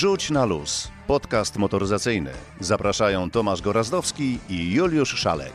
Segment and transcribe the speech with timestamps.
[0.00, 0.88] Rzuć na luz.
[1.06, 2.30] Podcast motoryzacyjny.
[2.60, 5.52] Zapraszają Tomasz Gorazdowski i Juliusz Szalek.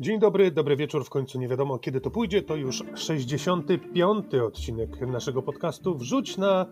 [0.00, 1.04] Dzień dobry, dobry wieczór.
[1.04, 2.42] W końcu nie wiadomo kiedy to pójdzie.
[2.42, 4.34] To już 65.
[4.34, 5.98] odcinek naszego podcastu.
[5.98, 6.66] Wrzuć na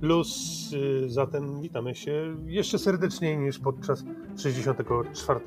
[0.00, 0.72] luz.
[0.72, 4.04] y, Zatem witamy się jeszcze serdeczniej niż podczas
[4.36, 5.40] 64.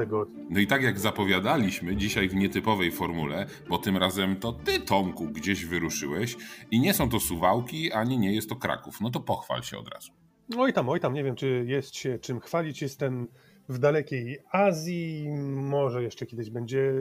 [0.49, 5.25] No i tak jak zapowiadaliśmy, dzisiaj w nietypowej formule, bo tym razem to ty, Tomku,
[5.27, 6.37] gdzieś wyruszyłeś
[6.71, 9.01] i nie są to Suwałki, ani nie jest to Kraków.
[9.01, 10.11] No to pochwal się od razu.
[10.57, 12.81] Oj tam, oj tam, nie wiem czy jest się czym chwalić.
[12.81, 13.27] Jestem
[13.69, 15.27] w dalekiej Azji.
[15.55, 16.93] Może jeszcze kiedyś będzie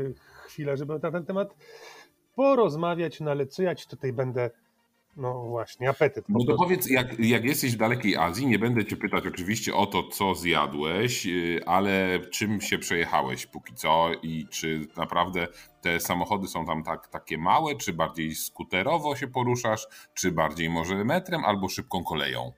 [0.45, 1.55] chwila, żeby na ten temat
[2.35, 4.51] porozmawiać, no ale co ja ci tutaj będę.
[5.17, 6.25] No właśnie, apetyt.
[6.29, 9.87] No to powiedz, jak, jak jesteś w dalekiej Azji, nie będę cię pytać oczywiście o
[9.87, 15.47] to, co zjadłeś, yy, ale czym się przejechałeś póki co i czy naprawdę
[15.81, 21.05] te samochody są tam tak, takie małe, czy bardziej skuterowo się poruszasz, czy bardziej może
[21.05, 22.53] metrem albo szybką koleją?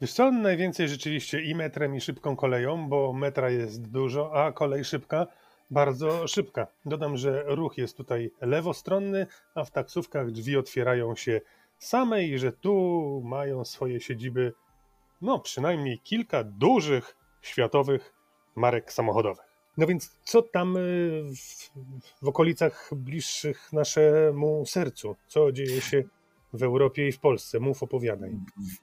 [0.00, 4.84] Wiesz co, najwięcej rzeczywiście i metrem, i szybką koleją, bo metra jest dużo, a kolej
[4.84, 5.26] szybka
[5.70, 6.66] bardzo szybka.
[6.84, 11.40] Dodam, że ruch jest tutaj lewostronny, a w taksówkach drzwi otwierają się
[11.78, 14.52] same i że tu mają swoje siedziby,
[15.20, 18.14] no przynajmniej kilka dużych światowych
[18.56, 19.54] marek samochodowych.
[19.76, 20.80] No więc co tam y,
[21.36, 21.70] w,
[22.22, 25.16] w okolicach bliższych naszemu sercu?
[25.26, 26.04] Co dzieje się
[26.52, 27.60] w Europie i w Polsce?
[27.60, 28.30] Mów, opowiadaj.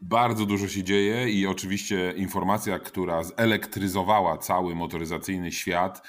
[0.01, 6.07] Bardzo dużo się dzieje i oczywiście informacja, która zelektryzowała cały motoryzacyjny świat,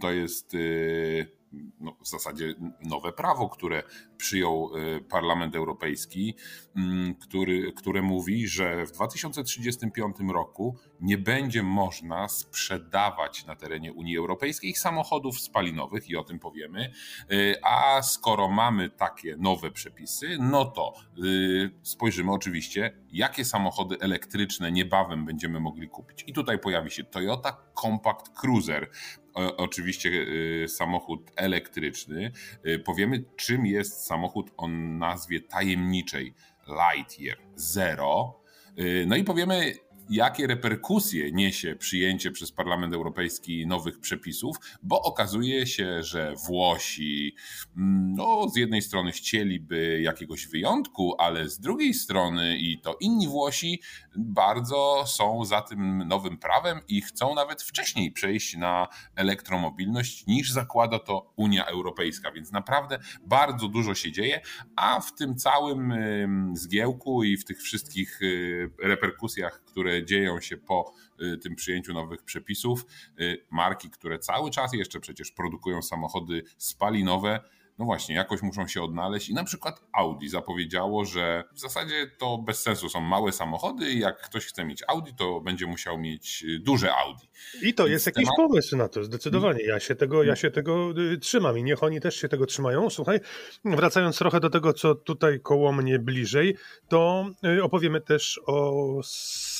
[0.00, 1.41] to jest y,
[1.80, 3.82] no, w zasadzie nowe prawo, które
[4.16, 6.36] przyjął y, Parlament Europejski,
[6.76, 14.18] mm, który, które mówi, że w 2035 roku nie będzie można sprzedawać na terenie Unii
[14.18, 16.92] Europejskiej samochodów spalinowych i o tym powiemy.
[17.32, 20.94] Y, A skoro mamy takie nowe przepisy, no to
[21.24, 26.24] y, spojrzymy oczywiście, jakie samochody elektryczne niebawem będziemy mogli kupić.
[26.26, 28.90] I tutaj pojawi się Toyota Compact Cruiser,
[29.34, 32.32] oczywiście y, samochód elektryczny.
[32.66, 36.34] Y, Powiemy, czym jest samochód o nazwie tajemniczej
[36.68, 38.40] Lightyear Zero.
[38.78, 39.72] Y, No i powiemy,
[40.10, 47.34] jakie reperkusje niesie przyjęcie przez Parlament Europejski nowych przepisów, bo okazuje się, że Włosi
[47.76, 53.28] mm, no, z jednej strony chcieliby jakiegoś wyjątku, ale z drugiej strony i to inni
[53.28, 53.80] Włosi
[54.16, 60.98] bardzo są za tym nowym prawem i chcą nawet wcześniej przejść na elektromobilność niż zakłada
[60.98, 64.40] to Unia Europejska, więc naprawdę bardzo dużo się dzieje,
[64.76, 70.56] a w tym całym ym, zgiełku i w tych wszystkich y, reperkusjach, które dzieją się
[70.56, 72.86] po y, tym przyjęciu nowych przepisów,
[73.20, 77.40] y, marki, które cały czas jeszcze przecież produkują samochody spalinowe,
[77.78, 82.38] no właśnie, jakoś muszą się odnaleźć i na przykład Audi zapowiedziało, że w zasadzie to
[82.38, 86.44] bez sensu są małe samochody i jak ktoś chce mieć Audi, to będzie musiał mieć
[86.48, 87.24] y, duże Audi.
[87.62, 89.64] I to Więc jest jakiś temat- pomysł na to, zdecydowanie.
[89.64, 92.90] Ja się tego, ja się tego y, trzymam i niech oni też się tego trzymają.
[92.90, 93.20] Słuchaj,
[93.64, 96.56] wracając trochę do tego, co tutaj koło mnie bliżej,
[96.88, 97.26] to
[97.58, 98.72] y, opowiemy też o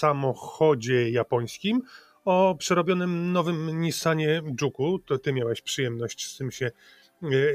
[0.03, 1.83] samochodzie japońskim,
[2.25, 4.99] o przerobionym nowym Nissanie Juku.
[4.99, 6.71] To ty miałeś przyjemność z tym się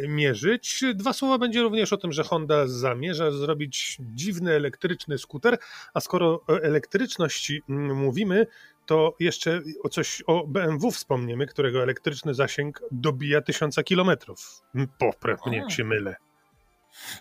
[0.07, 0.83] mierzyć.
[0.95, 5.57] Dwa słowa będzie również o tym, że Honda zamierza zrobić dziwny elektryczny skuter,
[5.94, 8.47] a skoro o elektryczności mm, mówimy,
[8.85, 14.61] to jeszcze o coś o BMW wspomniemy, którego elektryczny zasięg dobija tysiąca kilometrów.
[15.00, 16.16] Popraw mnie, jak się mylę.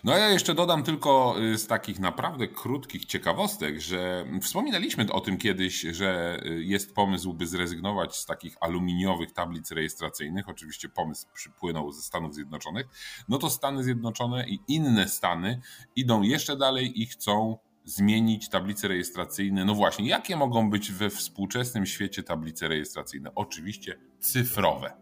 [0.03, 5.37] No ja jeszcze dodam tylko y, z takich naprawdę krótkich ciekawostek, że wspominaliśmy o tym
[5.37, 10.49] kiedyś, że y, jest pomysł, by zrezygnować z takich aluminiowych tablic rejestracyjnych.
[10.49, 12.87] Oczywiście pomysł przypłynął ze Stanów Zjednoczonych.
[13.29, 15.61] No to Stany Zjednoczone i inne Stany
[15.95, 19.65] idą jeszcze dalej i chcą zmienić tablice rejestracyjne.
[19.65, 23.31] No właśnie, jakie mogą być we współczesnym świecie tablice rejestracyjne?
[23.35, 24.93] Oczywiście cyfrowe.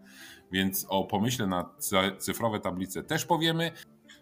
[0.52, 3.72] Więc o pomyśle na cy- cyfrowe tablice też powiemy.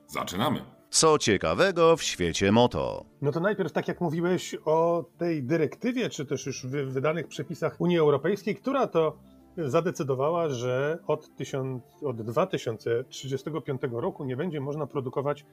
[0.08, 0.62] Zaczynamy.
[0.90, 3.06] Co ciekawego w świecie moto?
[3.22, 7.76] No to najpierw, tak jak mówiłeś o tej dyrektywie, czy też już wy- wydanych przepisach
[7.82, 9.18] Unii Europejskiej, która to
[9.58, 15.46] zadecydowała, że od, tysiąc, od 2035 roku nie będzie można produkować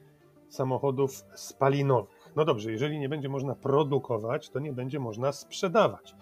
[0.49, 2.29] samochodów spalinowych.
[2.35, 6.15] No dobrze, jeżeli nie będzie można produkować, to nie będzie można sprzedawać.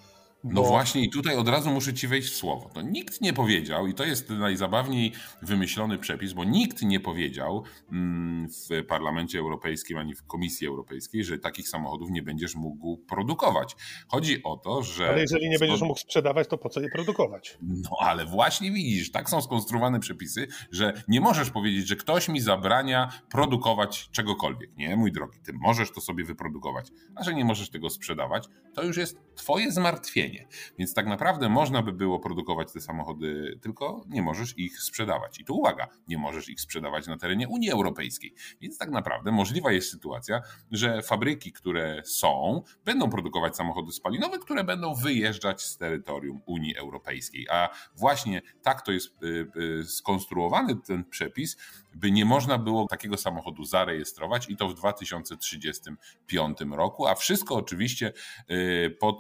[0.44, 2.69] No właśnie, i tutaj od razu muszę ci wejść w słowo.
[2.74, 8.47] To nikt nie powiedział, i to jest najzabawniej wymyślony przepis, bo nikt nie powiedział mm,
[8.50, 13.75] w Parlamencie Europejskim ani w Komisji Europejskiej, że takich samochodów nie będziesz mógł produkować.
[14.07, 15.09] Chodzi o to, że.
[15.09, 17.57] Ale jeżeli nie będziesz mógł sprzedawać, to po co je produkować?
[17.62, 22.41] No ale właśnie widzisz, tak są skonstruowane przepisy, że nie możesz powiedzieć, że ktoś mi
[22.41, 24.69] zabrania produkować czegokolwiek.
[24.77, 28.83] Nie, mój drogi, ty możesz to sobie wyprodukować, a że nie możesz tego sprzedawać, to
[28.83, 30.28] już jest twoje zmartwienie
[30.77, 35.39] więc tak naprawdę można by było produkować te samochody, tylko nie możesz ich sprzedawać.
[35.39, 38.33] I tu uwaga, nie możesz ich sprzedawać na terenie Unii Europejskiej.
[38.61, 40.41] Więc tak naprawdę możliwa jest sytuacja,
[40.71, 47.47] że fabryki, które są, będą produkować samochody spalinowe, które będą wyjeżdżać z terytorium Unii Europejskiej.
[47.49, 51.57] A właśnie tak to jest y, y, skonstruowany ten przepis,
[52.00, 58.13] by nie można było takiego samochodu zarejestrować i to w 2035 roku, a wszystko oczywiście
[58.51, 59.18] y, pod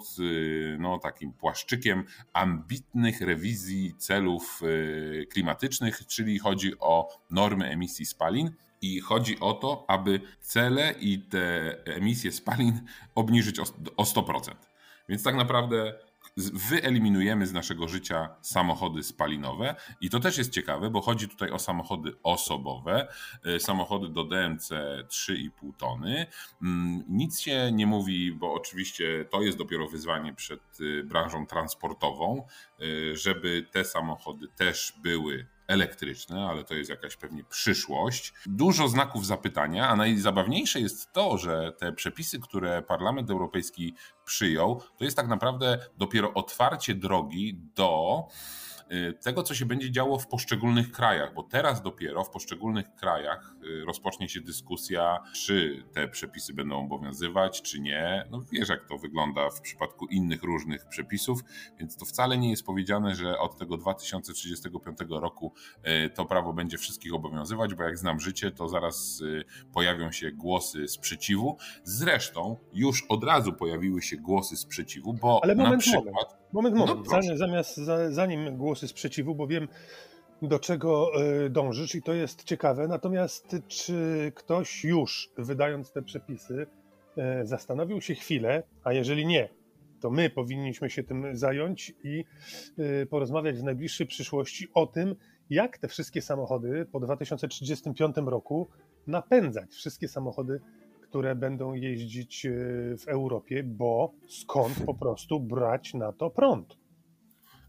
[0.79, 2.03] no, takim płaszczykiem
[2.33, 8.51] ambitnych rewizji celów y, klimatycznych, czyli chodzi o normy emisji spalin.
[8.81, 12.81] I chodzi o to, aby cele i te emisje spalin
[13.15, 13.59] obniżyć
[13.97, 14.51] o 100%.
[15.09, 15.93] Więc tak naprawdę
[16.53, 21.59] wyeliminujemy z naszego życia samochody spalinowe i to też jest ciekawe, bo chodzi tutaj o
[21.59, 23.07] samochody osobowe,
[23.45, 24.69] y, samochody do DMC
[25.07, 26.25] 3,5 tony.
[26.61, 32.43] Mm, nic się nie mówi, bo oczywiście to jest dopiero wyzwanie przed y, branżą transportową,
[32.81, 38.33] y, żeby te samochody też były elektryczne, ale to jest jakaś pewnie przyszłość.
[38.45, 43.93] Dużo znaków zapytania, a najzabawniejsze jest to, że te przepisy, które Parlament Europejski
[44.25, 48.23] przyjął, to jest tak naprawdę dopiero otwarcie drogi do
[49.21, 53.85] tego, co się będzie działo w poszczególnych krajach, bo teraz dopiero w poszczególnych krajach y,
[53.85, 58.25] rozpocznie się dyskusja, czy te przepisy będą obowiązywać, czy nie.
[58.31, 61.39] No wiesz, jak to wygląda w przypadku innych różnych przepisów,
[61.79, 65.53] więc to wcale nie jest powiedziane, że od tego 2035 roku
[66.05, 69.23] y, to prawo będzie wszystkich obowiązywać, bo jak znam życie, to zaraz
[69.73, 71.57] pojawią się głosy sprzeciwu.
[71.83, 76.05] Zresztą już od razu pojawiły się głosy sprzeciwu, bo Ale moment, na przykład.
[76.05, 76.39] Moment.
[76.53, 77.07] Moment, moment.
[77.11, 77.77] No, zamiast,
[78.09, 79.67] zanim głosy sprzeciwu, bo wiem
[80.41, 81.11] do czego
[81.45, 82.87] e, dążysz i to jest ciekawe.
[82.87, 86.67] Natomiast czy ktoś już wydając te przepisy
[87.17, 89.49] e, zastanowił się chwilę, a jeżeli nie,
[90.01, 92.25] to my powinniśmy się tym zająć i
[92.77, 95.15] e, porozmawiać w najbliższej przyszłości o tym,
[95.49, 98.67] jak te wszystkie samochody po 2035 roku
[99.07, 99.71] napędzać.
[99.71, 100.61] Wszystkie samochody
[101.09, 102.49] które będą jeździć e,
[102.97, 106.77] w Europie, bo skąd po prostu brać na to prąd?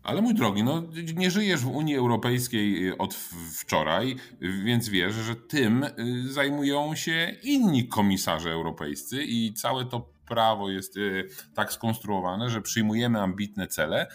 [0.02, 0.82] Ale mój drogi, no
[1.16, 3.14] nie żyjesz w Unii Europejskiej e, od
[3.60, 4.16] wczoraj,
[4.64, 5.94] więc wiesz, że tym e,
[6.24, 10.94] zajmują się inni komisarze europejscy i całe to prawo jest
[11.54, 14.06] tak skonstruowane, że przyjmujemy ambitne cele,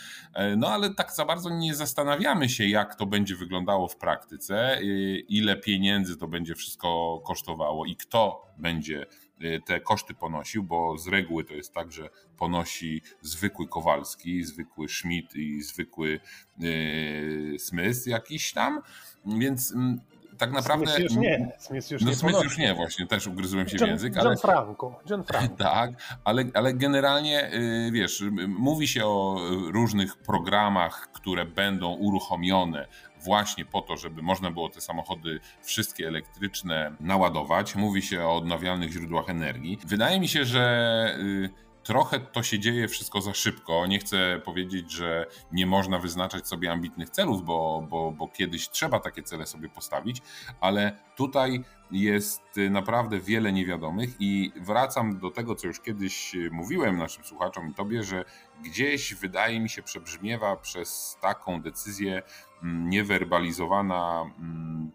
[0.58, 4.80] no ale tak za bardzo nie zastanawiamy się, jak to będzie wyglądało w praktyce,
[5.28, 9.06] ile pieniędzy to będzie wszystko kosztowało i kto będzie
[9.42, 14.90] y, te koszty ponosił, bo z reguły to jest tak, że ponosi zwykły Kowalski, zwykły
[14.90, 16.20] Schmidt i zwykły
[16.60, 18.82] yy, Smith jakiś tam,
[19.26, 20.02] więc mm,
[20.38, 20.88] tak naprawdę.
[20.88, 21.52] Smith już nie.
[21.60, 24.18] Smith już no, nie, Smith już nie, właśnie też ugryzłem się John, w język.
[24.18, 25.00] Ale, John Franco.
[25.10, 25.56] John Franco.
[25.56, 25.92] Tak,
[26.24, 29.38] ale, ale generalnie y, wiesz, mówi się o
[29.72, 32.88] różnych programach, które będą uruchomione
[33.26, 37.76] właśnie po to, żeby można było te samochody wszystkie elektryczne naładować.
[37.76, 39.80] Mówi się o odnawialnych źródłach energii.
[39.86, 43.88] Wydaje mi się, że y, trochę to się dzieje wszystko za szybko.
[43.88, 49.00] Nie chcę powiedzieć, że nie można wyznaczać sobie ambitnych celów, bo, bo, bo kiedyś trzeba
[49.00, 50.22] takie cele sobie postawić,
[50.62, 57.24] ale tutaj jest naprawdę wiele niewiadomych i wracam do tego, co już kiedyś mówiłem naszym
[57.24, 58.26] słuchaczom i tobie, że
[58.64, 62.22] gdzieś wydaje mi się przebrzmiewa przez taką decyzję
[62.64, 64.92] mm, niewerbalizowana mm,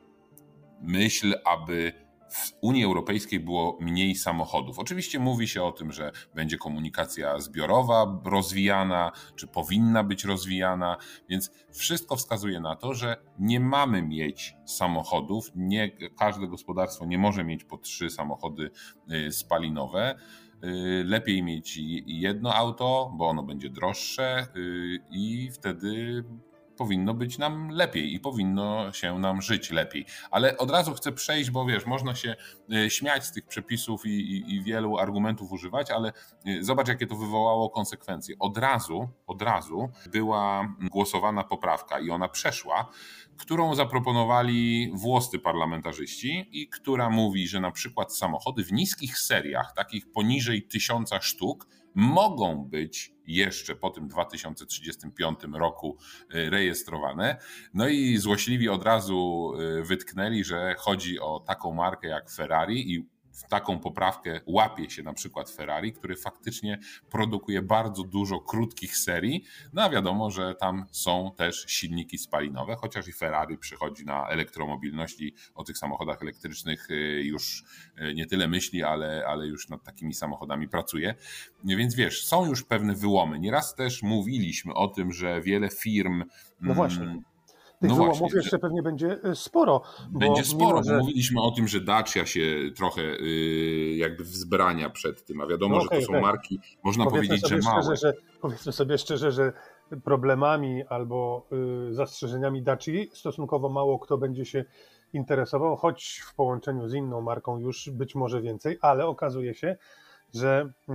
[0.81, 4.79] myśl, aby w Unii Europejskiej było mniej samochodów.
[4.79, 10.97] Oczywiście mówi się o tym, że będzie komunikacja zbiorowa rozwijana, czy powinna być rozwijana,
[11.29, 15.51] więc wszystko wskazuje na to, że nie mamy mieć samochodów.
[15.55, 18.71] Nie, każde gospodarstwo nie może mieć po trzy samochody
[19.13, 20.15] y, spalinowe.
[20.65, 26.25] Y, lepiej mieć jedno auto, bo ono będzie droższe y, i wtedy
[26.81, 30.07] powinno być nam lepiej i powinno się nam żyć lepiej.
[30.31, 32.37] Ale od razu chcę przejść, bo wiesz, można się
[32.73, 36.13] e, śmiać z tych przepisów i, i, i wielu argumentów używać, ale
[36.47, 38.37] e, zobacz, jakie to wywołało konsekwencje.
[38.39, 42.91] Od razu, od razu była głosowana poprawka i ona przeszła,
[43.37, 50.13] którą zaproponowali włoscy parlamentarzyści i która mówi, że na przykład samochody w niskich seriach, takich
[50.13, 55.97] poniżej tysiąca sztuk, mogą być jeszcze po tym 2035 roku
[56.35, 57.37] y, rejestrowane.
[57.75, 63.09] No i złośliwi od razu y, wytknęli, że chodzi o taką markę jak Ferrari i
[63.41, 66.79] w taką poprawkę łapie się na przykład Ferrari, który faktycznie
[67.11, 69.45] produkuje bardzo dużo krótkich serii.
[69.73, 75.21] No a wiadomo, że tam są też silniki spalinowe, chociaż i Ferrari przychodzi na elektromobilność
[75.21, 77.65] i o tych samochodach elektrycznych y, już
[77.99, 81.15] y, nie tyle myśli, ale, ale już nad takimi samochodami pracuje.
[81.65, 83.39] Więc wiesz, są już pewne wyłomy.
[83.39, 86.25] Nieraz też mówiliśmy o tym, że wiele firm.
[86.61, 87.23] No właśnie mm,
[87.81, 89.83] tych no wyłomów właśnie, jeszcze pewnie będzie e, sporo.
[90.11, 90.99] Będzie sporo, że...
[90.99, 92.43] mówiliśmy o tym, że Dacia się
[92.77, 96.23] trochę yy, jakby wzbrania przed tym, a wiadomo, no okay, że to są okay.
[96.23, 97.83] marki, można powiedzmy powiedzieć, że małe.
[97.83, 99.53] Szczerze, że, powiedzmy sobie szczerze, że
[100.05, 101.47] problemami albo
[101.87, 104.65] yy, zastrzeżeniami Daci stosunkowo mało kto będzie się
[105.13, 109.77] interesował, choć w połączeniu z inną marką już być może więcej, ale okazuje się,
[110.35, 110.95] że yy,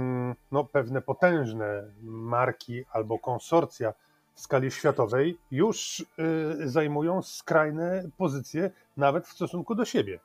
[0.52, 3.94] no, pewne potężne marki albo konsorcja
[4.36, 10.20] w skali światowej już y, zajmują skrajne pozycje nawet w stosunku do siebie.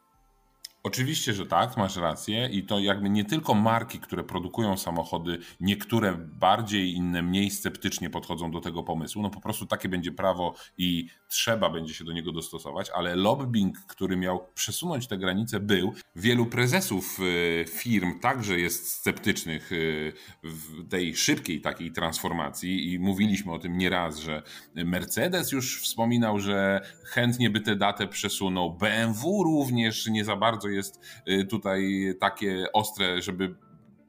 [0.82, 6.12] Oczywiście, że tak, masz rację i to jakby nie tylko marki, które produkują samochody, niektóre
[6.18, 11.08] bardziej, inne mniej sceptycznie podchodzą do tego pomysłu, no po prostu takie będzie prawo i
[11.28, 15.92] trzeba będzie się do niego dostosować, ale lobbying, który miał przesunąć te granice był.
[16.16, 23.52] Wielu prezesów y, firm także jest sceptycznych y, w tej szybkiej takiej transformacji i mówiliśmy
[23.52, 24.42] o tym nieraz, że
[24.74, 31.00] Mercedes już wspominał, że chętnie by tę datę przesunął, BMW również nie za bardzo jest
[31.28, 33.54] y, tutaj takie ostre, żeby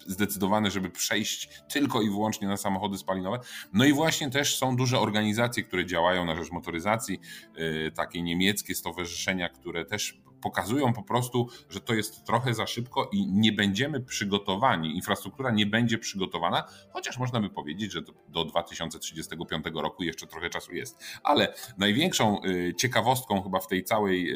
[0.07, 3.39] zdecydowane, żeby przejść tylko i wyłącznie na samochody spalinowe.
[3.73, 7.19] No i właśnie też są duże organizacje, które działają na rzecz motoryzacji,
[7.87, 13.09] y, takie niemieckie stowarzyszenia, które też pokazują po prostu, że to jest trochę za szybko
[13.11, 18.45] i nie będziemy przygotowani, infrastruktura nie będzie przygotowana, chociaż można by powiedzieć, że do, do
[18.45, 21.03] 2035 roku jeszcze trochę czasu jest.
[21.23, 24.31] Ale największą y, ciekawostką chyba w tej całej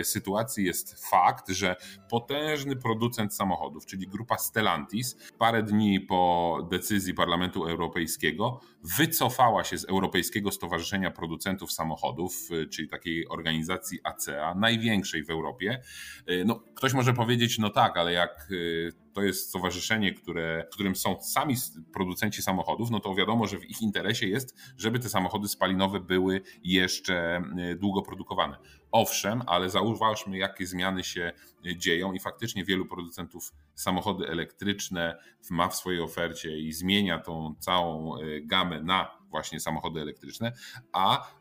[0.00, 1.76] y, sytuacji jest fakt, że
[2.10, 9.84] potężny producent samochodów, czyli grupa Stellantis, parę dni po decyzji Parlamentu Europejskiego wycofała się z
[9.84, 15.82] Europejskiego Stowarzyszenia Producentów Samochodów, y, czyli takiej organizacji ACEA, największej w Europie.
[16.30, 20.74] Y, no, ktoś może powiedzieć, no tak, ale jak y, to jest stowarzyszenie, które, w
[20.74, 21.54] którym są sami
[21.92, 26.40] producenci samochodów, no to wiadomo, że w ich interesie jest, żeby te samochody spalinowe były
[26.64, 27.42] jeszcze
[27.72, 28.56] y, długo produkowane.
[28.90, 31.32] Owszem, ale zauważmy, jakie zmiany się
[31.76, 35.18] dzieją i faktycznie wielu producentów samochody elektryczne
[35.50, 40.52] ma w swojej ofercie i zmienia tą całą gamę na właśnie samochody elektryczne,
[40.92, 41.34] a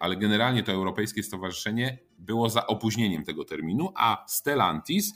[0.00, 5.14] ale generalnie to Europejskie Stowarzyszenie było za opóźnieniem tego terminu, a Stellantis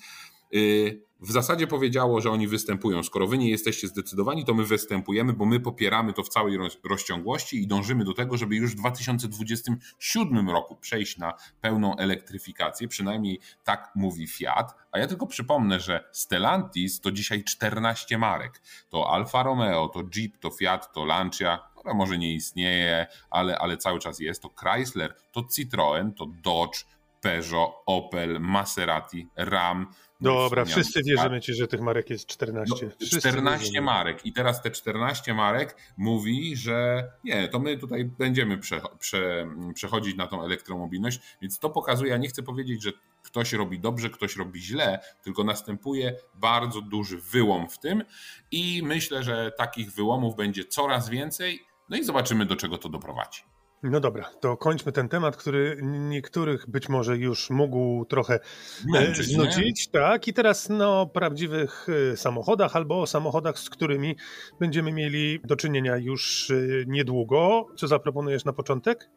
[0.54, 3.02] y, w zasadzie powiedziało, że oni występują.
[3.02, 7.62] Skoro wy nie jesteście zdecydowani, to my występujemy, bo my popieramy to w całej rozciągłości
[7.62, 12.88] i dążymy do tego, żeby już w 2027 roku przejść na pełną elektryfikację.
[12.88, 14.74] Przynajmniej tak mówi Fiat.
[14.92, 18.62] A ja tylko przypomnę, że Stellantis to dzisiaj 14 marek.
[18.88, 23.76] To Alfa Romeo, to Jeep, to Fiat, to Lancia, która może nie istnieje, ale, ale
[23.76, 24.42] cały czas jest.
[24.42, 26.84] To Chrysler, to Citroën, to Dodge,
[27.20, 29.86] Peugeot, Opel, Maserati, Ram.
[30.20, 32.86] Dobra, wszyscy wierzymy ci, że tych marek jest 14.
[33.00, 33.80] No, 14 wierzymy.
[33.80, 39.46] marek i teraz te 14 marek mówi, że nie, to my tutaj będziemy prze, prze,
[39.74, 42.92] przechodzić na tą elektromobilność, więc to pokazuje, ja nie chcę powiedzieć, że
[43.22, 48.04] ktoś robi dobrze, ktoś robi źle, tylko następuje bardzo duży wyłom w tym
[48.50, 53.55] i myślę, że takich wyłomów będzie coraz więcej, no i zobaczymy do czego to doprowadzi.
[53.82, 58.40] No dobra, to kończmy ten temat, który niektórych być może już mógł trochę e,
[58.86, 59.86] Męczyć, znudzić.
[59.86, 60.00] Nie?
[60.00, 64.16] Tak, i teraz no, o prawdziwych e, samochodach albo o samochodach, z którymi
[64.60, 66.54] będziemy mieli do czynienia już e,
[66.86, 67.66] niedługo.
[67.76, 69.08] Co zaproponujesz na początek?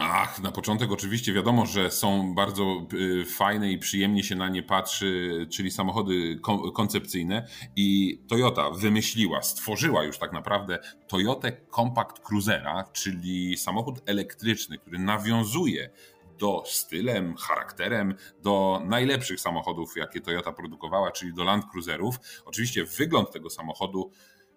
[0.00, 4.62] Ach, na początek oczywiście wiadomo, że są bardzo y, fajne i przyjemnie się na nie
[4.62, 6.40] patrzy, czyli samochody
[6.74, 14.98] koncepcyjne i Toyota wymyśliła, stworzyła już tak naprawdę Toyota Compact Cruisera, czyli samochód elektryczny, który
[14.98, 15.90] nawiązuje
[16.38, 22.16] do stylem, charakterem, do najlepszych samochodów, jakie Toyota produkowała, czyli do Land Cruiserów.
[22.44, 24.10] Oczywiście wygląd tego samochodu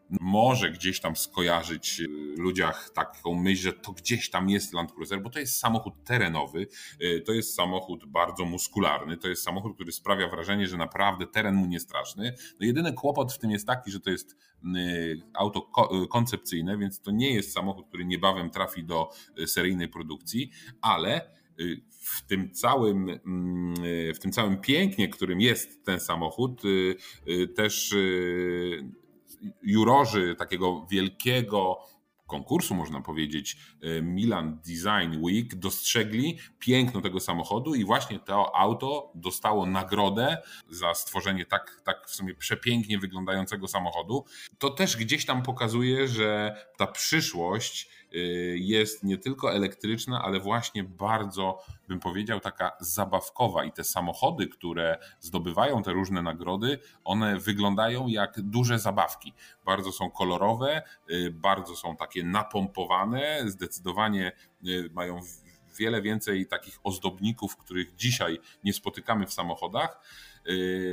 [0.10, 5.22] może gdzieś tam skojarzyć y, ludziach taką myśl, że to gdzieś tam jest Land Cruiser,
[5.22, 6.68] bo to jest samochód terenowy,
[7.02, 11.56] y, to jest samochód bardzo muskularny, to jest samochód, który sprawia wrażenie, że naprawdę teren
[11.56, 12.36] mu nie straszny.
[12.60, 14.36] No jedyny kłopot w tym jest taki, że to jest
[14.76, 15.62] y, auto
[16.10, 19.10] koncepcyjne, więc to nie jest samochód, który niebawem trafi do
[19.46, 20.52] seryjnej produkcji,
[20.82, 21.40] ale
[21.90, 23.74] w tym całym, mm,
[24.16, 26.62] w tym całym pięknie, którym jest ten samochód,
[27.56, 27.96] też
[29.62, 31.80] jurorzy takiego wielkiego
[32.30, 39.12] konkursu, można powiedzieć, e, Milan Design Week, dostrzegli piękno tego samochodu i właśnie to auto
[39.16, 40.38] dostało nagrodę
[40.70, 44.26] za stworzenie tak, tak w sumie przepięknie wyglądającego samochodu.
[44.60, 47.99] To też gdzieś tam pokazuje, że ta przyszłość Y,
[48.56, 53.64] jest nie tylko elektryczna, ale właśnie bardzo, bym powiedział, taka zabawkowa.
[53.64, 59.34] I te samochody, które zdobywają te różne nagrody, one wyglądają jak duże zabawki.
[59.66, 64.32] Bardzo są kolorowe, y, bardzo są takie napompowane, zdecydowanie
[64.68, 65.20] y, mają
[65.78, 70.02] wiele więcej takich ozdobników, których dzisiaj nie spotykamy w samochodach.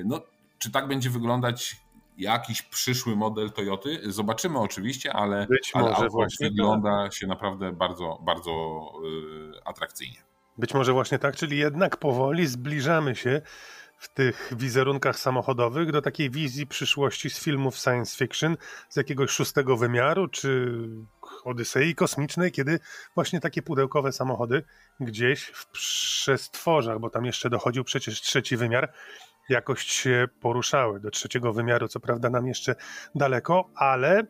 [0.04, 0.20] No,
[0.58, 1.76] czy tak będzie wyglądać
[2.16, 4.00] jakiś przyszły model Toyoty.
[4.04, 7.14] Zobaczymy oczywiście, ale, Być ale może właśnie wygląda tak.
[7.14, 8.52] się naprawdę bardzo, bardzo
[9.02, 10.18] yy, atrakcyjnie.
[10.58, 13.40] Być może właśnie tak, czyli jednak powoli zbliżamy się
[13.98, 18.56] w tych wizerunkach samochodowych do takiej wizji przyszłości z filmów science fiction,
[18.88, 20.78] z jakiegoś szóstego wymiaru, czy
[21.44, 22.80] Odysei kosmicznej, kiedy
[23.14, 24.62] właśnie takie pudełkowe samochody
[25.00, 28.92] gdzieś w przestworzach, bo tam jeszcze dochodził przecież trzeci wymiar,
[29.48, 31.00] jakoś się poruszały.
[31.00, 32.74] Do trzeciego wymiaru, co prawda, nam jeszcze
[33.14, 34.22] daleko, ale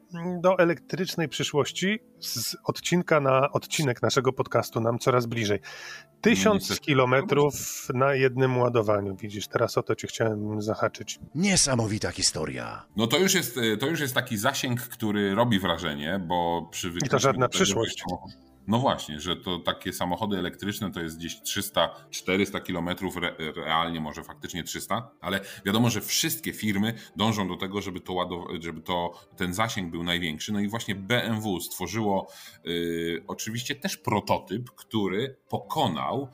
[0.43, 5.61] do elektrycznej przyszłości z odcinka na odcinek naszego podcastu nam coraz bliżej.
[6.21, 7.55] Tysiąc kilometrów
[7.95, 9.17] na jednym ładowaniu.
[9.17, 11.19] Widzisz, teraz o to cię chciałem zahaczyć.
[11.35, 12.87] Niesamowita historia.
[12.97, 17.09] No to już jest, to już jest taki zasięg, który robi wrażenie, bo przy I
[17.09, 18.05] to żadna przyszłość.
[18.67, 24.25] No właśnie, że to takie samochody elektryczne to jest gdzieś 300-400 kilometrów, re, realnie może
[24.25, 29.55] faktycznie 300, ale wiadomo, że wszystkie firmy dążą do tego, żeby, to żeby to, ten
[29.55, 30.53] zasięg był największy.
[30.53, 32.29] No i właśnie BMW stworzyło
[32.67, 36.29] y, oczywiście też prototyp, który pokonał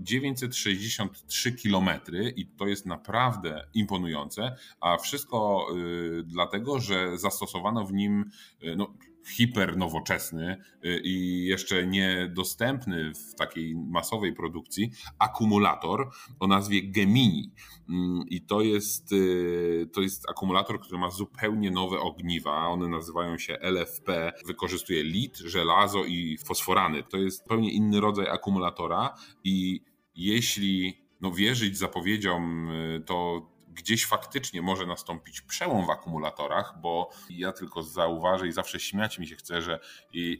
[0.00, 2.00] 963 mm, km
[2.36, 8.30] i to jest naprawdę imponujące, a wszystko y, dlatego, że zastosowano w nim
[8.62, 8.94] y, no,
[9.26, 16.10] hiper nowoczesny y, i jeszcze niedostępny w takiej masowej produkcji akumulator
[16.40, 17.52] o nazwie Gemini.
[17.88, 22.68] Mm, I to jest, y, to jest akumulator, który ma zupełnie nowe ogniwa.
[22.68, 24.32] One nazywają się LFP.
[24.46, 27.02] Wykorzystuje lit, żelazo i fosforany.
[27.02, 29.80] To jest zupełnie inny rodzaj akumulatora i
[30.14, 37.52] jeśli no, wierzyć zapowiedziom, y, to gdzieś faktycznie może nastąpić przełom w akumulatorach, bo ja
[37.52, 39.80] tylko zauważę i zawsze śmiać mi się chce, że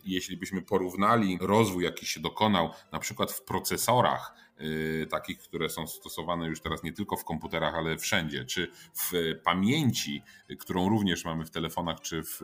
[0.04, 5.86] jeśli byśmy porównali rozwój, jaki się dokonał na przykład w procesorach, yy, takich, które są
[5.86, 9.12] stosowane już teraz nie tylko w komputerach, ale wszędzie, czy w
[9.44, 10.22] pamięci,
[10.58, 12.40] którą również mamy w telefonach, czy w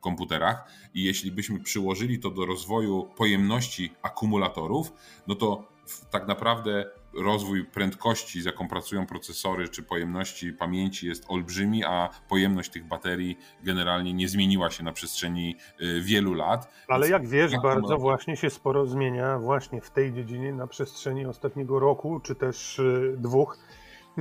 [0.00, 4.92] komputerach i jeśli byśmy przyłożyli to do rozwoju pojemności akumulatorów,
[5.26, 5.68] no to
[6.10, 12.70] tak naprawdę rozwój prędkości, z jaką pracują procesory, czy pojemności pamięci jest olbrzymi, a pojemność
[12.70, 16.72] tych baterii generalnie nie zmieniła się na przestrzeni y, wielu lat.
[16.88, 21.78] Ale jak wiesz, bardzo właśnie się sporo zmienia właśnie w tej dziedzinie na przestrzeni ostatniego
[21.78, 23.58] roku, czy też y, dwóch.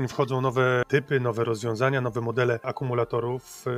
[0.08, 3.72] Wchodzą nowe typy, nowe rozwiązania, nowe modele akumulatorów, y,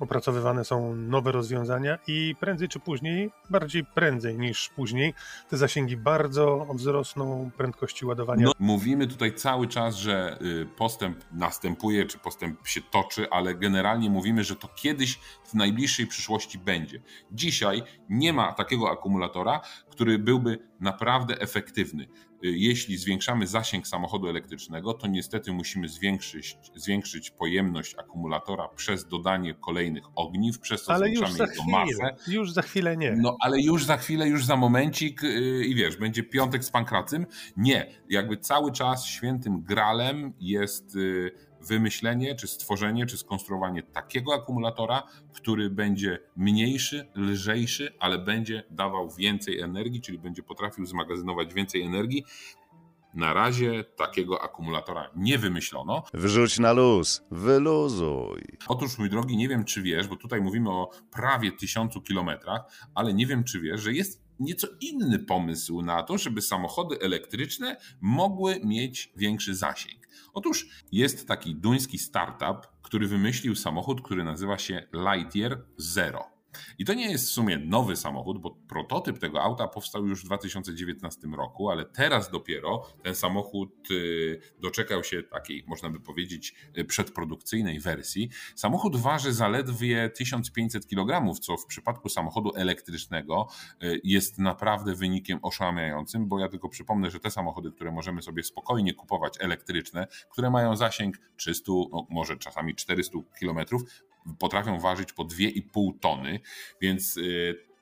[0.00, 5.14] opracowywane są nowe rozwiązania i prędzej czy później, bardziej prędzej niż później,
[5.48, 8.46] te zasięgi bardzo wzrosną prędkości ładowania.
[8.46, 14.10] No, mówimy tutaj cały czas, że y, postęp następuje, czy postęp się toczy, ale generalnie
[14.10, 17.02] mówimy, że to kiedyś w najbliższej przyszłości będzie.
[17.32, 22.08] Dzisiaj nie ma takiego akumulatora, który byłby naprawdę efektywny.
[22.50, 30.04] Jeśli zwiększamy zasięg samochodu elektrycznego, to niestety musimy zwiększyć, zwiększyć pojemność akumulatora przez dodanie kolejnych
[30.14, 32.16] ogniw, przez to ale zwiększamy jego chwilę, masę.
[32.28, 33.16] Już za chwilę nie.
[33.16, 37.26] No ale już za chwilę, już za momencik yy, i wiesz, będzie piątek z pankracym.
[37.56, 45.02] Nie, jakby cały czas świętym gralem jest yy, wymyślenie, czy stworzenie, czy skonstruowanie takiego akumulatora,
[45.32, 52.24] który będzie mniejszy, lżejszy, ale będzie dawał więcej energii, czyli będzie potrafił zmagazynować więcej energii.
[53.14, 56.02] Na razie takiego akumulatora nie wymyślono.
[56.14, 58.42] Wrzuć na luz, wyluzuj.
[58.68, 63.14] Otóż, mój drogi, nie wiem, czy wiesz, bo tutaj mówimy o prawie tysiącu kilometrach, ale
[63.14, 68.60] nie wiem, czy wiesz, że jest nieco inny pomysł na to, żeby samochody elektryczne mogły
[68.64, 70.08] mieć większy zasięg.
[70.32, 76.33] Otóż jest taki duński startup, który wymyślił samochód, który nazywa się Lightyear Zero.
[76.78, 80.24] I to nie jest w sumie nowy samochód, bo prototyp tego auta powstał już w
[80.24, 86.84] 2019 roku, ale teraz dopiero ten samochód y, doczekał się takiej, można by powiedzieć, y,
[86.84, 88.30] przedprodukcyjnej wersji.
[88.54, 93.48] Samochód waży zaledwie 1500 kg, co w przypadku samochodu elektrycznego
[93.82, 98.42] y, jest naprawdę wynikiem oszałamiającym, bo ja tylko przypomnę, że te samochody, które możemy sobie
[98.42, 103.58] spokojnie kupować elektryczne, które mają zasięg 300, no może czasami 400 km,
[104.38, 106.40] potrafią ważyć po 2,5 tony,
[106.80, 107.18] więc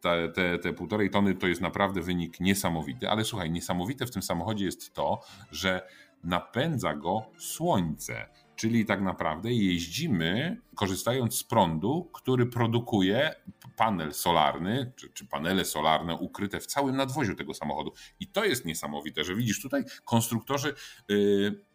[0.00, 4.22] te, te, te półtorej tony to jest naprawdę wynik niesamowity, ale słuchaj, niesamowite w tym
[4.22, 5.86] samochodzie jest to, że
[6.24, 8.28] napędza go słońce.
[8.56, 13.34] Czyli tak naprawdę jeździmy korzystając z prądu, który produkuje
[13.76, 17.92] panel solarny, czy, czy, panele solarne ukryte w całym nadwoziu tego samochodu.
[18.20, 20.74] I to jest niesamowite, że widzisz tutaj konstruktorzy.
[21.08, 21.71] Yy,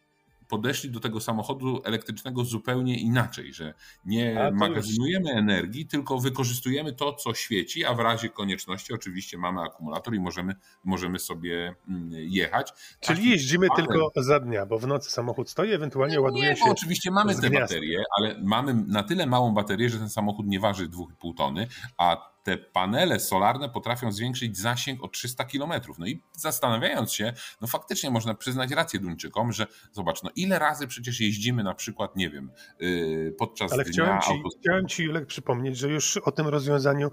[0.47, 3.73] podeszli do tego samochodu elektrycznego zupełnie inaczej, że
[4.05, 10.15] nie magazynujemy energii, tylko wykorzystujemy to, co świeci, a w razie konieczności oczywiście mamy akumulator
[10.15, 12.73] i możemy, możemy sobie mm, jechać.
[12.99, 16.65] Czyli Taki jeździmy tylko za dnia, bo w nocy samochód stoi, ewentualnie ładuje nie, się.
[16.65, 20.89] oczywiście mamy te baterie, ale mamy na tyle małą baterię, że ten samochód nie waży
[20.89, 25.71] 2,5 tony, a te panele solarne potrafią zwiększyć zasięg o 300 km.
[25.99, 30.87] No i zastanawiając się, no faktycznie można przyznać rację Duńczykom, że zobacz, no ile razy
[30.87, 34.49] przecież jeździmy na przykład, nie wiem, yy, podczas Ale dnia chciałem ci, auto...
[34.59, 37.11] chciałem ci, Julek, przypomnieć, że już o tym rozwiązaniu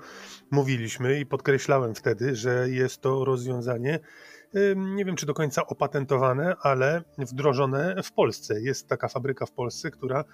[0.50, 4.00] mówiliśmy i podkreślałem wtedy, że jest to rozwiązanie
[4.76, 8.60] nie wiem czy do końca opatentowane, ale wdrożone w Polsce.
[8.60, 10.24] Jest taka fabryka w Polsce, która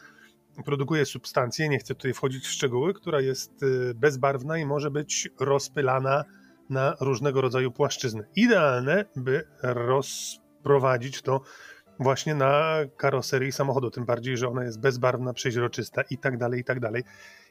[0.64, 5.28] produkuje substancję, nie chcę tutaj wchodzić w szczegóły, która jest y, bezbarwna i może być
[5.40, 6.24] rozpylana
[6.70, 8.24] na różnego rodzaju płaszczyzny.
[8.36, 11.40] Idealne, by rozprowadzić to
[12.00, 16.64] właśnie na karoserii samochodu, tym bardziej, że ona jest bezbarwna, przeźroczysta i tak dalej, i
[16.64, 17.02] tak dalej.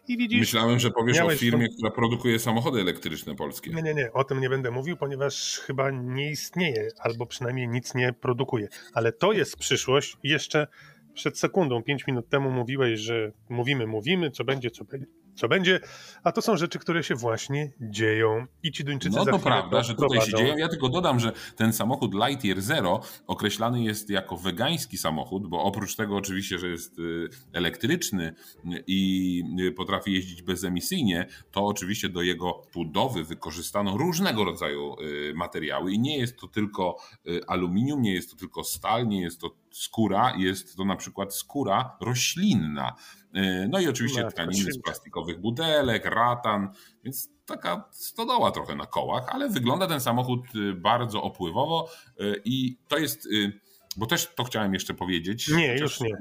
[0.07, 1.73] I widzisz, Myślałem, że powiesz o firmie, to...
[1.73, 3.71] która produkuje samochody elektryczne polskie.
[3.73, 7.95] Nie, nie, nie, o tym nie będę mówił, ponieważ chyba nie istnieje, albo przynajmniej nic
[7.95, 8.67] nie produkuje.
[8.93, 10.17] Ale to jest przyszłość.
[10.23, 10.67] Jeszcze
[11.19, 15.79] przed sekundą, pięć minut temu mówiłeś, że mówimy, mówimy, co będzie, co będzie, co będzie,
[16.23, 18.45] a to są rzeczy, które się właśnie dzieją.
[18.63, 20.58] I ci Duńczycy No to prawda, że tutaj się dzieją.
[20.58, 25.95] Ja tylko dodam, że ten samochód Lightyear Zero określany jest jako wegański samochód, bo oprócz
[25.95, 28.34] tego oczywiście, że jest y, elektryczny
[28.88, 35.91] i y, potrafi jeździć bezemisyjnie, to oczywiście do jego budowy wykorzystano różnego rodzaju y, materiały.
[35.91, 36.97] I nie jest to tylko
[37.47, 41.97] aluminium, nie jest to tylko stal, nie jest to skóra, jest to na przykład skóra
[42.01, 42.95] roślinna.
[43.34, 46.69] E, no i oczywiście tkaniny z plastikowych butelek, ratan,
[47.03, 51.89] więc taka stodoła trochę na kołach, ale wygląda ten samochód y, bardzo opływowo
[52.21, 53.27] y, i to jest,
[53.97, 55.47] bo też to chciałem jeszcze powiedzieć.
[55.47, 56.17] Nie, już nie.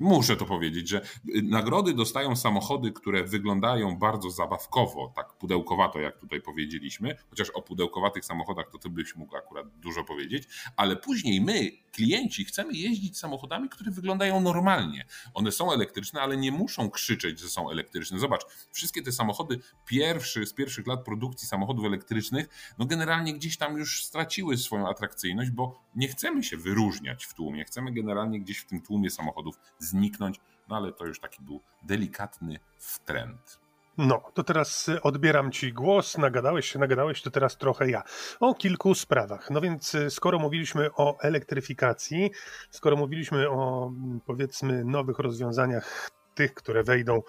[0.00, 6.18] Muszę to powiedzieć, że y, nagrody dostają samochody, które wyglądają bardzo zabawkowo, tak pudełkowato, jak
[6.18, 11.40] tutaj powiedzieliśmy, chociaż o pudełkowatych samochodach to ty byś mógł akurat dużo powiedzieć, ale później
[11.40, 15.06] my, klienci, chcemy jeździć samochodami, które wyglądają normalnie.
[15.34, 18.18] One są elektryczne, ale nie muszą krzyczeć, że są elektryczne.
[18.18, 23.78] Zobacz, wszystkie te samochody pierwszy, z pierwszych lat produkcji samochodów elektrycznych, no generalnie gdzieś tam
[23.78, 28.66] już straciły swoją atrakcyjność, bo nie chcemy się wyróżniać w tłumie, chcemy generalnie gdzieś w
[28.66, 29.58] tym tłumie samochodów
[29.88, 33.60] zniknąć, no ale to już taki był delikatny wtręt.
[33.98, 38.02] No, to teraz y, odbieram Ci głos, nagadałeś się, nagadałeś, to teraz trochę ja.
[38.40, 39.50] O kilku sprawach.
[39.50, 42.30] No więc y, skoro mówiliśmy o elektryfikacji,
[42.70, 47.22] skoro mówiliśmy o mm, powiedzmy nowych rozwiązaniach, tych, które wejdą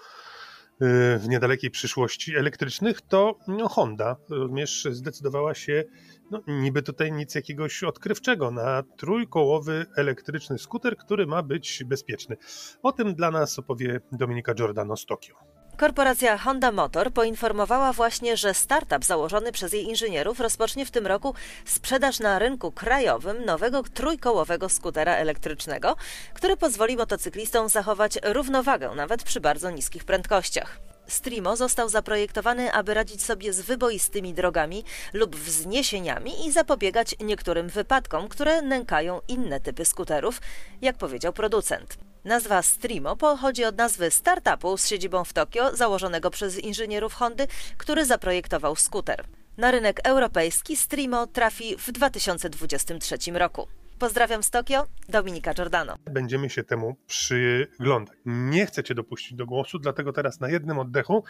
[1.18, 5.84] w niedalekiej przyszłości elektrycznych, to no, Honda, również zdecydowała się
[6.30, 12.36] no, niby tutaj nic jakiegoś odkrywczego na trójkołowy elektryczny skuter, który ma być bezpieczny.
[12.82, 15.49] O tym dla nas opowie Dominika Giordano z Tokio.
[15.80, 21.34] Korporacja Honda Motor poinformowała właśnie, że startup założony przez jej inżynierów rozpocznie w tym roku
[21.64, 25.96] sprzedaż na rynku krajowym nowego trójkołowego skutera elektrycznego,
[26.34, 30.78] który pozwoli motocyklistom zachować równowagę nawet przy bardzo niskich prędkościach.
[31.06, 38.28] Strimo został zaprojektowany, aby radzić sobie z wyboistymi drogami lub wzniesieniami i zapobiegać niektórym wypadkom,
[38.28, 40.40] które nękają inne typy skuterów,
[40.82, 42.09] jak powiedział producent.
[42.24, 48.04] Nazwa Strimo pochodzi od nazwy startupu z siedzibą w Tokio, założonego przez inżynierów Hondy, który
[48.06, 49.24] zaprojektował skuter.
[49.56, 53.68] Na rynek europejski Strimo trafi w 2023 roku.
[53.98, 55.96] Pozdrawiam z Tokio, Dominika Giordano.
[56.10, 58.16] Będziemy się temu przyglądać.
[58.24, 61.24] Nie chcę Cię dopuścić do głosu, dlatego teraz na jednym oddechu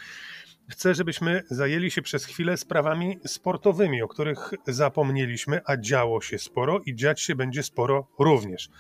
[0.70, 6.80] chcę, żebyśmy zajęli się przez chwilę sprawami sportowymi, o których zapomnieliśmy, a działo się sporo
[6.86, 8.70] i dziać się będzie sporo również.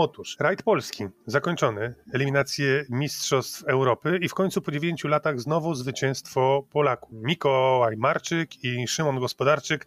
[0.00, 6.62] Otóż rajd polski zakończony, eliminacje Mistrzostw Europy i w końcu po dziewięciu latach znowu zwycięstwo
[6.70, 7.10] Polaków.
[7.12, 9.86] Mikołaj Marczyk i Szymon Gospodarczyk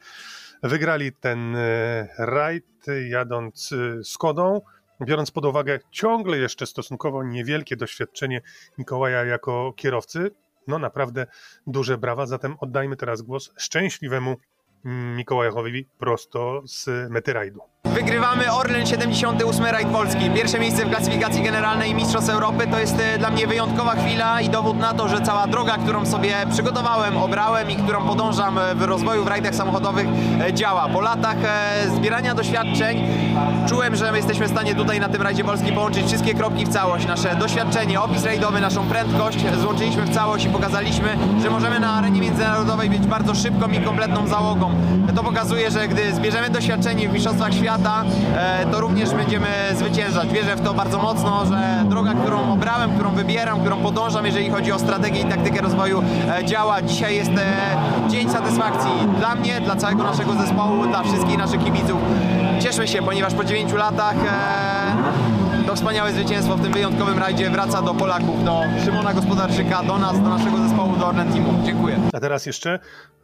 [0.64, 4.62] wygrali ten e, rajd jadąc e, Skodą,
[5.02, 8.42] biorąc pod uwagę ciągle jeszcze stosunkowo niewielkie doświadczenie
[8.78, 10.32] Mikołaja jako kierowcy.
[10.68, 11.28] No naprawdę
[11.68, 14.38] duże brawa, zatem oddajmy teraz głos szczęśliwemu
[14.86, 17.62] Mikołajowi prosto z mety rajdu.
[17.84, 20.30] Wygrywamy Orlen 78 rajd Polski.
[20.30, 24.50] Pierwsze miejsce w klasyfikacji generalnej Mistrzostw Europy to jest e, dla mnie wyjątkowa chwila i
[24.50, 29.24] dowód na to, że cała droga, którą sobie przygotowałem, obrałem i którą podążam w rozwoju
[29.24, 30.08] w rajdach samochodowych
[30.42, 30.90] e, działa.
[30.90, 33.08] Po latach e, zbierania doświadczeń
[33.70, 36.70] czułem, że my jesteśmy w stanie tutaj na tym rajdzie Polski połączyć wszystkie kropki w
[36.70, 37.08] całość.
[37.08, 42.22] Nasze doświadczenie, opis rajdowy, naszą prędkość złączyliśmy w całość i pokazaliśmy, że możemy na arenie
[42.22, 44.71] międzynarodowej być bardzo szybką i kompletną załogą.
[45.16, 48.04] To pokazuje, że gdy zbierzemy doświadczenie w Mistrzostwach Świata,
[48.36, 50.30] e, to również będziemy zwyciężać.
[50.30, 54.72] Wierzę w to bardzo mocno, że droga, którą obrałem, którą wybieram, którą podążam, jeżeli chodzi
[54.72, 56.04] o strategię i taktykę rozwoju,
[56.40, 56.82] e, działa.
[56.82, 61.98] Dzisiaj jest e, dzień satysfakcji dla mnie, dla całego naszego zespołu, dla wszystkich naszych kibiców.
[62.60, 64.16] Cieszmy się, ponieważ po 9 latach
[65.68, 70.22] to wspaniałe zwycięstwo w tym wyjątkowym rajdzie wraca do Polaków, do Szymona Gospodarczyka, do nas,
[70.22, 71.54] do naszego zespołu, do Orlen Teamu.
[71.66, 72.00] Dziękuję.
[72.14, 72.80] A teraz jeszcze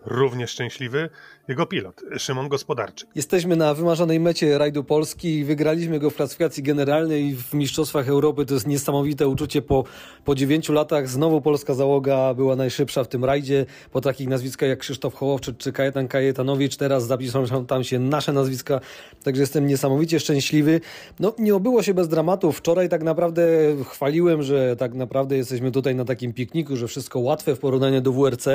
[0.08, 1.10] równie szczęśliwy
[1.48, 3.10] jego pilot, Szymon Gospodarczyk.
[3.16, 8.46] Jesteśmy na wymarzonej mecie rajdu Polski wygraliśmy go w klasyfikacji generalnej w Mistrzostwach Europy.
[8.46, 9.62] To jest niesamowite uczucie.
[9.62, 9.84] Po,
[10.26, 13.66] po 9 latach znowu polska załoga była najszybsza w tym rajdzie.
[13.92, 16.76] Po takich nazwiskach jak Krzysztof Hołowczyk czy Kajetan Kajetanowicz.
[16.76, 18.80] Teraz zapisują tam się nasze nazwiska.
[19.24, 20.82] Także jestem niesamowicie szczęśliwy.
[21.20, 22.52] No nie obyło się bez dramatu.
[22.52, 23.48] Wczoraj tak naprawdę
[23.90, 28.12] chwaliłem, że tak naprawdę jesteśmy tutaj na takim pikniku, że wszystko łatwe w porównaniu do
[28.12, 28.48] WRC,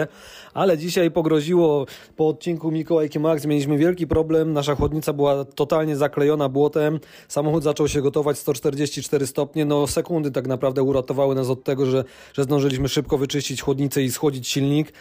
[0.55, 1.11] ale dzisiaj
[1.43, 4.53] pogroziło po odcinku Mikołajki Max mieliśmy wielki problem.
[4.53, 7.01] Nasza chłodnica była totalnie zaklejona błotem.
[7.29, 9.65] Samochód zaczął się gotować 144 stopnie.
[9.65, 14.11] No sekundy tak naprawdę uratowały nas od tego, że, że zdążyliśmy szybko wyczyścić chłodnicę i
[14.11, 14.93] schłodzić silnik.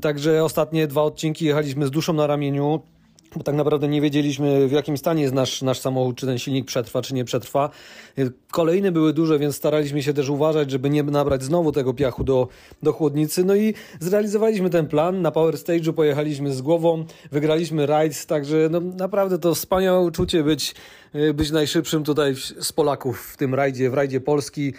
[0.00, 2.80] Także ostatnie dwa odcinki jechaliśmy z duszą na ramieniu
[3.36, 6.66] bo tak naprawdę nie wiedzieliśmy w jakim stanie jest nasz, nasz samochód, czy ten silnik
[6.66, 7.70] przetrwa, czy nie przetrwa.
[8.50, 12.48] Kolejne były duże, więc staraliśmy się też uważać, żeby nie nabrać znowu tego piachu do,
[12.82, 13.44] do chłodnicy.
[13.44, 15.22] No i zrealizowaliśmy ten plan.
[15.22, 20.74] Na Power Stage'u pojechaliśmy z głową, wygraliśmy rajds, także no, naprawdę to wspaniałe uczucie być,
[21.34, 24.74] być najszybszym tutaj z Polaków w tym rajdzie, w rajdzie Polski.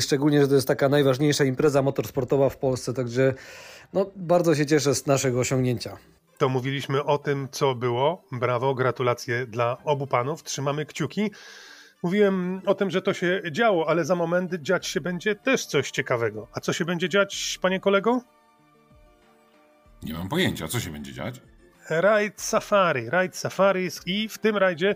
[0.00, 3.34] Szczególnie, że to jest taka najważniejsza impreza motorsportowa w Polsce, także
[3.92, 5.96] no, bardzo się cieszę z naszego osiągnięcia
[6.42, 8.24] to mówiliśmy o tym, co było.
[8.32, 10.42] Brawo, gratulacje dla obu panów.
[10.42, 11.30] Trzymamy kciuki.
[12.02, 15.90] Mówiłem o tym, że to się działo, ale za moment dziać się będzie też coś
[15.90, 16.48] ciekawego.
[16.52, 18.20] A co się będzie dziać, panie kolego?
[20.02, 21.40] Nie mam pojęcia, co się będzie dziać.
[21.90, 24.94] Ride Safari, Ride Safari i w tym rajdzie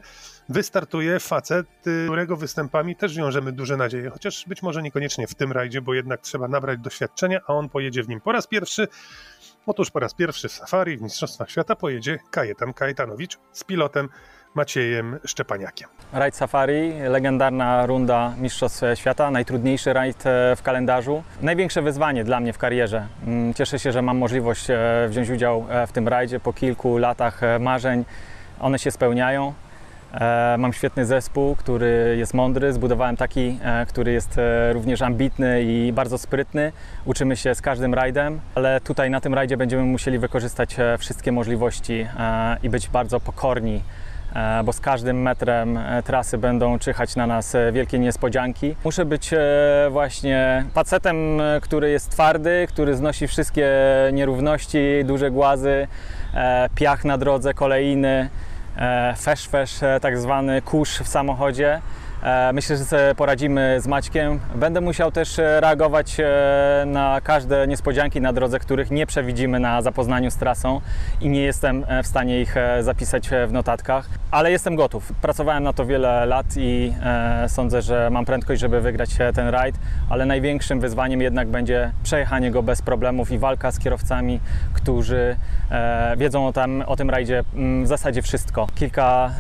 [0.49, 5.81] wystartuje facet, którego występami też wiążemy duże nadzieje, chociaż być może niekoniecznie w tym rajdzie,
[5.81, 8.89] bo jednak trzeba nabrać doświadczenia, a on pojedzie w nim po raz pierwszy.
[9.67, 14.09] Otóż po raz pierwszy w Safari w Mistrzostwach Świata pojedzie Kajetan Kajetanowicz z pilotem
[14.55, 15.89] Maciejem Szczepaniakiem.
[16.13, 21.23] Rajd Safari, legendarna runda Mistrzostw Świata, najtrudniejszy rajd e, w kalendarzu.
[21.43, 23.07] Największe wyzwanie dla mnie w karierze.
[23.27, 26.99] Mm, cieszę się, że mam możliwość e, wziąć udział e, w tym rajdzie po kilku
[26.99, 28.05] latach marzeń.
[28.61, 29.55] One się spełniają.
[30.15, 32.73] E, mam świetny zespół, który jest mądry.
[32.73, 36.73] Zbudowałem taki, e, który jest e, również ambitny i bardzo sprytny.
[37.05, 42.07] Uczymy się z każdym rajdem, ale tutaj na tym rajdzie będziemy musieli wykorzystać wszystkie możliwości
[42.63, 43.83] i być bardzo pokorni
[44.65, 48.77] bo z każdym metrem trasy będą czyhać na nas wielkie niespodzianki.
[48.85, 49.31] Muszę być
[49.91, 51.17] właśnie facetem,
[51.63, 53.71] który jest twardy, który znosi wszystkie
[54.13, 55.89] nierówności, duże głazy,
[56.75, 58.29] piach na drodze, kolejny.
[58.77, 61.81] E, fesz-fesz, e, tak zwany kurz w samochodzie.
[62.27, 64.41] E, myślę, że sobie poradzimy z Maćkiem.
[64.55, 66.17] Będę musiał też reagować
[66.87, 70.81] na każde niespodzianki na drodze, których nie przewidzimy na zapoznaniu z trasą
[71.21, 75.13] i nie jestem w stanie ich zapisać w notatkach, ale jestem gotów.
[75.23, 76.93] Pracowałem na to wiele lat i
[77.49, 79.77] sądzę, że mam prędkość, żeby wygrać ten rajd,
[80.11, 84.41] ale największym wyzwaniem jednak będzie przejechanie go bez problemów i walka z kierowcami,
[84.75, 85.37] którzy
[86.17, 88.67] wiedzą o, tam, o tym rajdzie mm, w zasadzie wszystko.
[88.75, 89.31] Kilka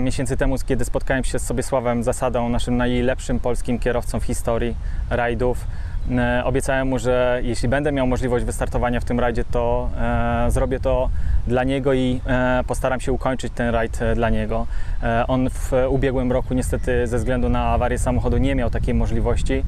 [0.00, 4.76] miesięcy temu, kiedy spotkałem się z Sobiesławem Naszym najlepszym polskim kierowcą w historii
[5.10, 5.66] rajdów,
[6.10, 10.80] E, obiecałem mu, że jeśli będę miał możliwość wystartowania w tym rajdzie, to e, zrobię
[10.80, 11.10] to
[11.46, 14.66] dla niego i e, postaram się ukończyć ten rajd dla niego.
[15.28, 19.64] On w ubiegłym roku niestety ze względu na awarię samochodu nie miał takiej możliwości,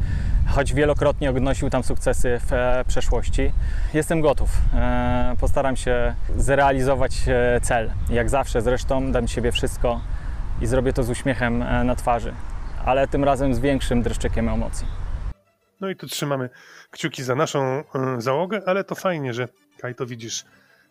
[0.47, 3.53] choć wielokrotnie odnosił tam sukcesy w przeszłości.
[3.95, 4.63] Jestem gotów.
[5.41, 7.17] Postaram się zrealizować
[7.63, 7.91] cel.
[8.11, 10.01] Jak zawsze zresztą dam siebie wszystko
[10.61, 12.35] i zrobię to z uśmiechem na twarzy,
[12.85, 14.87] ale tym razem z większym dreszczykiem emocji.
[15.81, 16.51] No i tu trzymamy
[16.91, 19.49] kciuki za naszą y, załogę, ale to fajnie, że
[19.85, 20.45] Kaj to widzisz,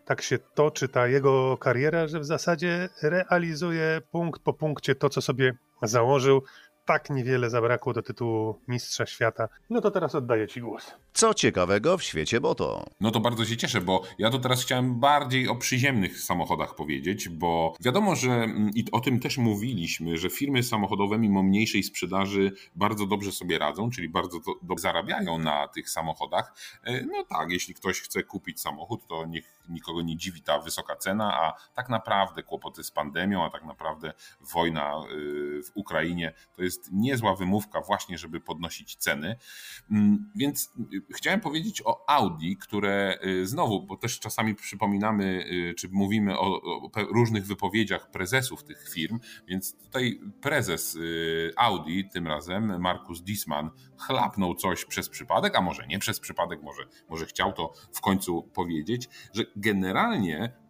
[0.06, 5.21] tak się toczy ta jego kariera, że w zasadzie realizuje punkt po punkcie to, co
[5.21, 6.43] sobie założył.
[6.86, 9.50] Tak niewiele zabrakło do tytułu Mistrza Świata.
[9.69, 10.91] No to teraz oddaję Ci głos.
[11.13, 12.86] Co ciekawego w świecie moto?
[13.02, 17.30] No to bardzo się cieszę, bo ja to teraz chciałem bardziej o przyziemnych samochodach powiedzieć,
[17.30, 22.52] bo wiadomo, że mm, i o tym też mówiliśmy, że firmy samochodowe mimo mniejszej sprzedaży
[22.76, 26.54] bardzo dobrze sobie radzą, czyli bardzo dobrze zarabiają na tych samochodach.
[26.84, 30.96] E, no tak, jeśli ktoś chce kupić samochód, to niech nikogo nie dziwi ta wysoka
[30.96, 34.13] cena, a tak naprawdę kłopoty z pandemią, a tak naprawdę
[34.54, 39.36] wojna y, w Ukrainie to jest niezła wymówka właśnie, żeby podnosić ceny.
[39.92, 45.46] Mm, więc y, chciałem powiedzieć o Audi, które y, znowu, bo też czasami przypominamy,
[45.78, 50.98] czy mówimy o, o różnych wypowiedziach prezesów tych firm, więc tutaj prezes
[51.58, 56.84] Audi tym razem, Markus Disman, chlapnął coś przez przypadek, a może nie przez przypadek, może,
[57.10, 60.62] może chciał to w końcu powiedzieć, że generalnie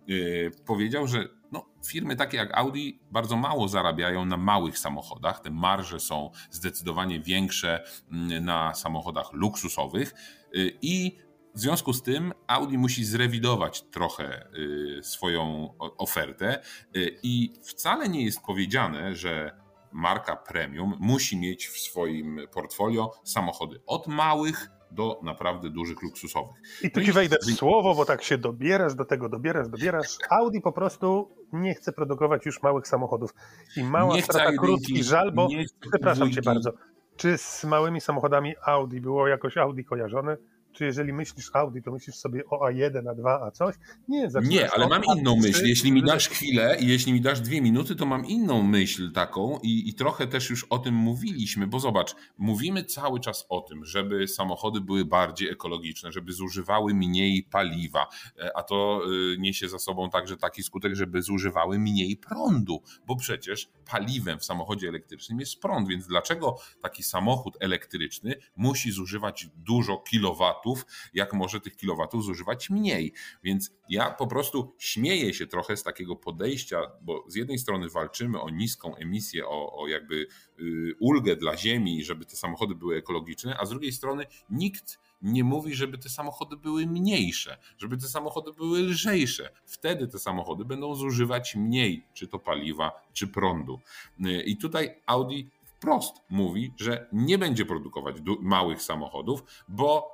[0.66, 5.39] powiedział, że no, firmy takie jak Audi bardzo mało zarabiają na małych samochodach.
[5.39, 10.13] Te marże są zdecydowanie większe mm, na samochodach luksusowych
[10.54, 11.18] yy, i
[11.56, 16.62] w związku z tym Audi musi zrewidować trochę yy, swoją ofertę
[16.96, 23.82] y, i wcale nie jest powiedziane, że marka premium musi mieć w swoim portfolio samochody
[23.86, 26.56] od małych do naprawdę dużych luksusowych.
[26.84, 30.17] I tu no ci wejdę w słowo, bo tak się dobierasz do tego, dobierasz, dobierasz.
[30.29, 33.34] Audi po prostu nie chce produkować już małych samochodów.
[33.77, 35.47] I mała strata krótki żal, bo
[35.91, 36.71] przepraszam cię bardzo.
[37.15, 40.38] Czy z małymi samochodami Audi było jakoś Audi kojarzone?
[40.73, 43.75] Czy jeżeli myślisz Audi, to myślisz sobie o A1, A2, a coś?
[44.07, 45.65] Nie, Nie, ale mam inną myśl.
[45.65, 49.59] Jeśli mi dasz chwilę i jeśli mi dasz dwie minuty, to mam inną myśl taką
[49.63, 53.86] i, i trochę też już o tym mówiliśmy, bo zobacz, mówimy cały czas o tym,
[53.86, 58.07] żeby samochody były bardziej ekologiczne, żeby zużywały mniej paliwa,
[58.39, 63.15] e, a to e, niesie za sobą także taki skutek, żeby zużywały mniej prądu, bo
[63.15, 69.97] przecież paliwem w samochodzie elektrycznym jest prąd, więc dlaczego taki samochód elektryczny musi zużywać dużo
[69.97, 73.13] kilowatów kilowatów, jak może tych kilowatów zużywać mniej.
[73.43, 78.41] Więc ja po prostu śmieję się trochę z takiego podejścia, bo z jednej strony walczymy
[78.41, 80.28] o niską emisję, o, o jakby
[80.60, 85.43] y, ulgę dla ziemi, żeby te samochody były ekologiczne, a z drugiej strony nikt nie
[85.43, 89.49] mówi, żeby te samochody były mniejsze, żeby te samochody były lżejsze.
[89.65, 93.80] Wtedy te samochody będą zużywać mniej, czy to paliwa, czy prądu.
[94.26, 95.43] Y, I tutaj Audi
[95.84, 100.12] wprost mówi, że nie będzie produkować małych samochodów, bo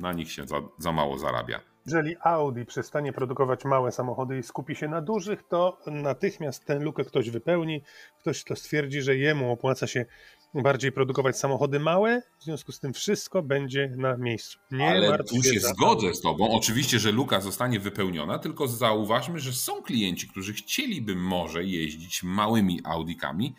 [0.00, 1.60] na nich się za, za mało zarabia.
[1.86, 7.04] Jeżeli Audi przestanie produkować małe samochody i skupi się na dużych, to natychmiast tę lukę
[7.04, 7.82] ktoś wypełni,
[8.20, 10.06] ktoś to stwierdzi, że jemu opłaca się
[10.54, 14.58] bardziej produkować samochody małe, w związku z tym wszystko będzie na miejscu.
[14.70, 16.50] Nie Ale tu się zgodzę z Tobą.
[16.50, 22.80] Oczywiście, że luka zostanie wypełniona, tylko zauważmy, że są klienci, którzy chcieliby może jeździć małymi
[22.84, 23.54] Audikami,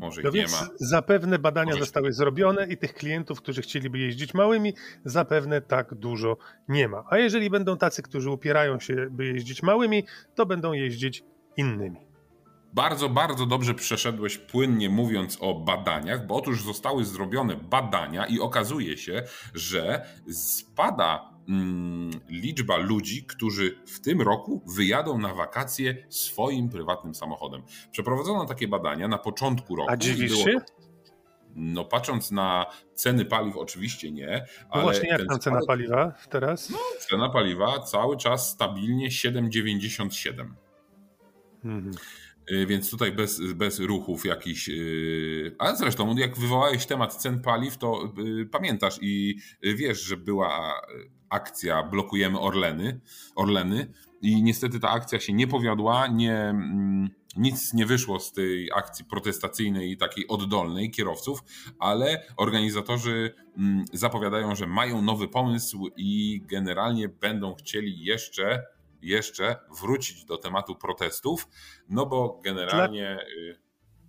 [0.00, 0.68] może no nie ma.
[0.76, 1.80] Zapewne badania może...
[1.80, 6.36] zostały zrobione i tych klientów, którzy chcieliby jeździć małymi, zapewne tak dużo
[6.68, 7.04] nie ma.
[7.10, 10.04] A jeżeli będą tacy, którzy upierają się, by jeździć małymi,
[10.34, 11.24] to będą jeździć
[11.56, 12.06] innymi.
[12.72, 18.96] Bardzo, bardzo dobrze przeszedłeś płynnie mówiąc o badaniach, bo otóż zostały zrobione badania i okazuje
[18.96, 19.22] się,
[19.54, 21.35] że spada
[22.28, 27.62] liczba ludzi, którzy w tym roku wyjadą na wakacje swoim prywatnym samochodem.
[27.90, 29.90] Przeprowadzono takie badania na początku roku.
[29.92, 30.58] A dziwisz się?
[31.54, 34.46] No patrząc na ceny paliw oczywiście nie.
[34.60, 36.70] No ale właśnie jak tam cena paliwa teraz?
[36.70, 40.48] No, cena paliwa cały czas stabilnie 7,97.
[41.64, 41.94] Mhm.
[42.50, 44.68] Y, więc tutaj bez, bez ruchów jakichś.
[44.68, 50.80] Y, ale zresztą, jak wywołałeś temat cen paliw, to y, pamiętasz i wiesz, że była
[51.28, 53.00] akcja Blokujemy Orleny,
[53.36, 58.70] Orleny i niestety ta akcja się nie powiodła, nie, mm, nic nie wyszło z tej
[58.74, 61.40] akcji protestacyjnej i takiej oddolnej kierowców,
[61.78, 68.62] ale organizatorzy mm, zapowiadają, że mają nowy pomysł i generalnie będą chcieli jeszcze
[69.06, 71.48] jeszcze wrócić do tematu protestów,
[71.88, 73.18] no bo generalnie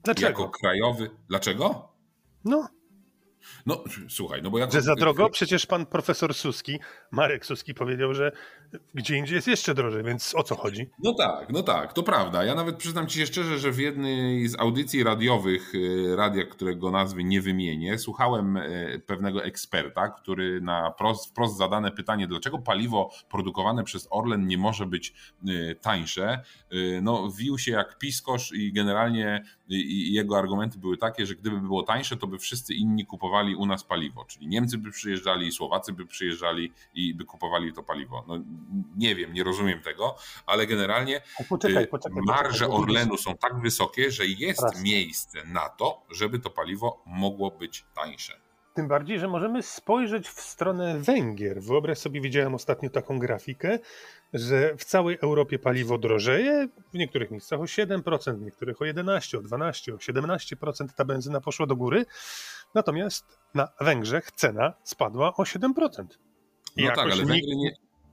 [0.04, 0.14] Dla...
[0.14, 0.28] Dlaczego?
[0.28, 1.10] jako krajowy.
[1.30, 1.94] Dlaczego?
[2.46, 2.68] No,
[3.66, 4.72] no, słuchaj, no bo jak...
[4.72, 5.30] Że za drogo?
[5.30, 6.80] Przecież pan profesor Suski,
[7.12, 8.32] Marek Suski powiedział, że
[8.94, 10.90] gdzie indziej jest jeszcze drożej, więc o co chodzi?
[11.04, 12.44] No tak, no tak, to prawda.
[12.44, 16.92] Ja nawet przyznam ci się szczerze, że w jednej z audycji radiowych, y, radia, którego
[16.92, 23.12] nazwy nie wymienię, słuchałem y, pewnego eksperta, który na prost, wprost zadane pytanie, dlaczego paliwo
[23.30, 25.14] produkowane przez Orlen nie może być
[25.50, 26.44] y, tańsze,
[27.02, 31.84] no wił się jak piskosz i generalnie i jego argumenty były takie, że gdyby było
[31.84, 36.06] tańsze, to by wszyscy inni kupowali u nas paliwo, czyli Niemcy by przyjeżdżali, Słowacy by
[36.06, 38.26] przyjeżdżali i by kupowali to paliwo.
[38.28, 38.40] No,
[38.98, 40.16] nie wiem, nie rozumiem tego,
[40.46, 44.82] ale generalnie poczekaj, y, poczekaj, marże poczekaj, Orlenu są tak wysokie, że jest Raz.
[44.82, 48.47] miejsce na to, żeby to paliwo mogło być tańsze.
[48.78, 51.62] Tym bardziej, że możemy spojrzeć w stronę Węgier.
[51.62, 53.80] Wyobraź sobie, widziałem ostatnio taką grafikę,
[54.34, 59.38] że w całej Europie paliwo drożeje, w niektórych miejscach o 7%, w niektórych o 11%,
[59.38, 62.06] o 12%, o 17% ta benzyna poszła do góry,
[62.76, 66.06] natomiast na Węgrzech cena spadła o 7%.
[66.76, 67.72] I No tak, ale nikt- Węgry nie,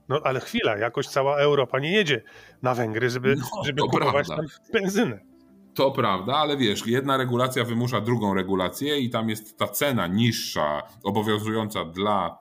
[0.09, 2.23] No ale chwila, jakoś cała Europa nie jedzie
[2.63, 4.37] na Węgry, żeby, No, żeby kupować prawda.
[4.37, 5.34] tam benzynę.
[5.75, 10.83] To prawda, ale wiesz, jedna regulacja wymusza drugą regulację i tam jest ta cena niższa,
[11.03, 12.39] obowiązująca dla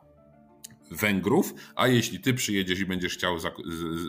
[0.91, 3.37] Węgrów, a jeśli ty przyjedziesz i będziesz chciał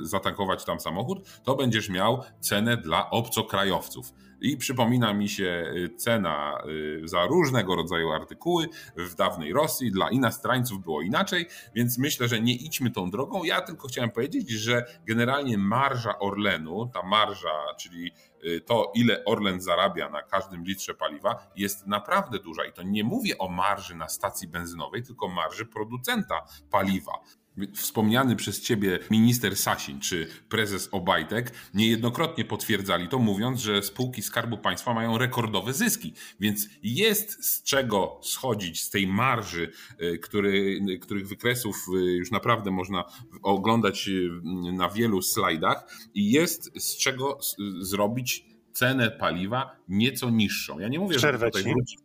[0.03, 4.13] zatankować tam samochód, to będziesz miał cenę dla obcokrajowców.
[4.45, 10.11] I przypomina mi się y, cena y, za różnego rodzaju artykuły w dawnej Rosji, dla
[10.11, 13.45] inastrańców było inaczej, więc myślę, że nie idźmy tą drogą.
[13.45, 18.13] Ja tylko chciałem powiedzieć, że generalnie marża Orlenu, ta marża, czyli
[18.45, 22.65] y, to, ile Orlen zarabia na każdym litrze paliwa, jest naprawdę duża.
[22.65, 27.13] I to nie mówię o marży na stacji benzynowej, tylko marży producenta paliwa.
[27.75, 34.59] Wspomniany przez ciebie minister Sasin czy prezes Obajtek niejednokrotnie potwierdzali to, mówiąc, że spółki Skarbu
[34.59, 41.29] Państwa mają rekordowe zyski, więc jest z czego schodzić z tej marży, y, który, których
[41.29, 43.05] wykresów y, już naprawdę można
[43.43, 44.31] oglądać y,
[44.73, 47.39] na wielu slajdach i jest z czego
[47.81, 50.79] zrobić cenę paliwa nieco niższą.
[50.79, 51.71] Ja nie mówię, że tutaj ci.
[51.71, 52.04] wróci.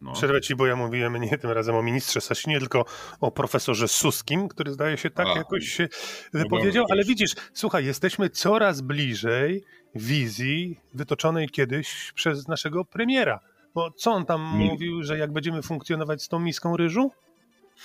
[0.00, 0.12] No.
[0.12, 2.84] Przerwę ci, bo ja mówiłem nie tym razem o ministrze Sasinie, tylko
[3.20, 5.88] o profesorze Suskim, który zdaje się tak A, jakoś się
[6.32, 13.40] no wypowiedział, ale widzisz, słuchaj, jesteśmy coraz bliżej wizji wytoczonej kiedyś przez naszego premiera.
[13.74, 17.10] Bo co on tam mówił, że jak będziemy funkcjonować z tą miską ryżu?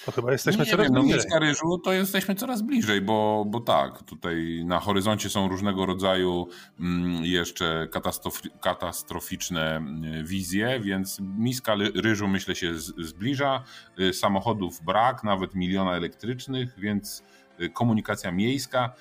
[0.06, 1.18] To chyba jesteśmy nie coraz wiem, no bliżej.
[1.18, 6.48] miska ryżu to jesteśmy coraz bliżej, bo, bo tak, tutaj na horyzoncie są różnego rodzaju
[6.80, 13.64] mm, jeszcze katastrofi, katastroficzne mm, wizje, więc miska ryżu myślę się zbliża.
[14.00, 17.24] Y, Samochodów brak, nawet miliona elektrycznych, więc
[17.60, 18.94] y, komunikacja miejska.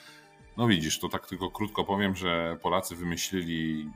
[0.56, 3.90] No widzisz, to tak tylko krótko powiem, że Polacy wymyślili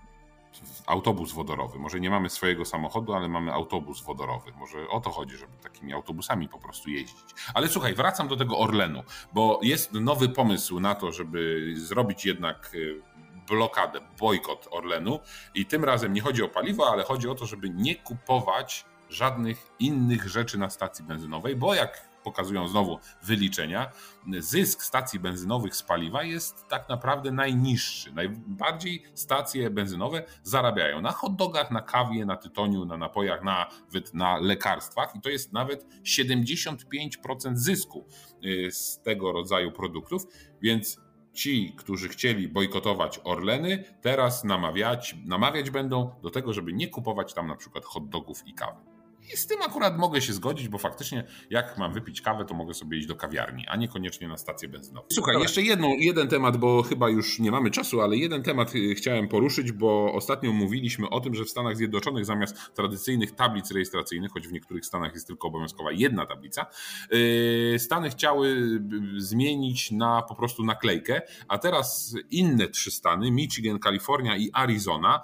[0.87, 1.79] autobus wodorowy.
[1.79, 4.53] Może nie mamy swojego samochodu, ale mamy autobus wodorowy.
[4.59, 7.27] Może o to chodzi, żeby takimi autobusami po prostu jeździć.
[7.55, 9.03] Ale słuchaj, wracam do tego Orlenu,
[9.33, 13.03] bo jest nowy pomysł na to, żeby zrobić jednak y,
[13.49, 15.21] blokadę, bojkot Orlenu
[15.55, 19.71] i tym razem nie chodzi o paliwo, ale chodzi o to, żeby nie kupować żadnych
[19.79, 23.93] innych rzeczy na stacji benzynowej, bo jak pokazują znowu wyliczenia,
[24.39, 28.13] zysk stacji benzynowych z paliwa jest tak naprawdę najniższy.
[28.13, 34.39] Najbardziej stacje benzynowe zarabiają na hot dogach, na kawie, na tytoniu, na napojach, nawet na
[34.39, 38.07] lekarstwach i to jest nawet 75% zysku
[38.45, 40.27] y, z tego rodzaju produktów,
[40.63, 41.01] więc
[41.33, 47.47] ci, którzy chcieli bojkotować Orleny, teraz namawiać, namawiać będą do tego, żeby nie kupować tam
[47.47, 48.98] na przykład hot dogów i kawy.
[49.33, 52.75] I z tym akurat mogę się zgodzić, bo faktycznie jak mam wypić kawę, to mogę
[52.75, 55.07] sobie iść do kawiarni, a niekoniecznie na stację benzynową.
[55.13, 55.45] Słuchaj, Dobra.
[55.45, 59.29] jeszcze jedną, jeden temat, bo chyba już nie mamy czasu, ale jeden temat y, chciałem
[59.29, 64.49] poruszyć, bo ostatnio mówiliśmy o tym, że w Stanach Zjednoczonych zamiast tradycyjnych tablic rejestracyjnych, choć
[64.49, 66.67] w niektórych stanach jest tylko obowiązkowa jedna tablica,
[67.11, 73.79] yy, Stany chciały y, zmienić na po prostu naklejkę, a teraz inne trzy stany, Michigan,
[73.79, 75.21] Kalifornia i Arizona,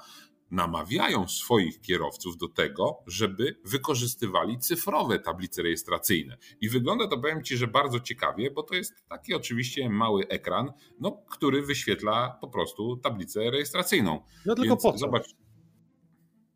[0.50, 6.36] namawiają swoich kierowców do tego, żeby wykorzystywali cyfrowe tablice rejestracyjne.
[6.60, 10.72] I wygląda to, powiem Ci, że bardzo ciekawie, bo to jest taki oczywiście mały ekran,
[11.00, 14.20] no, który wyświetla po prostu tablicę rejestracyjną.
[14.46, 14.98] No tylko Więc po co?
[14.98, 15.34] Zobacz,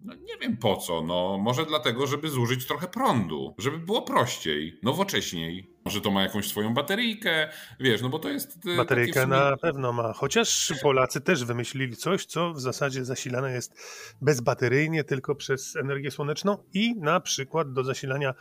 [0.01, 4.79] no nie wiem po co, no może dlatego, żeby zużyć trochę prądu, żeby było prościej,
[4.83, 5.71] nowocześniej.
[5.89, 7.49] Może to ma jakąś swoją bateryjkę,
[7.81, 8.59] wiesz, no bo to jest...
[8.75, 13.53] e, Bateryjkę sumie- na pewno ma, chociaż Polacy też wymyślili coś, co w zasadzie zasilane
[13.53, 13.75] jest
[14.23, 18.35] bezbateryjnie, tylko przez energię słoneczną i na przykład do zasilania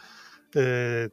[0.55, 0.61] e,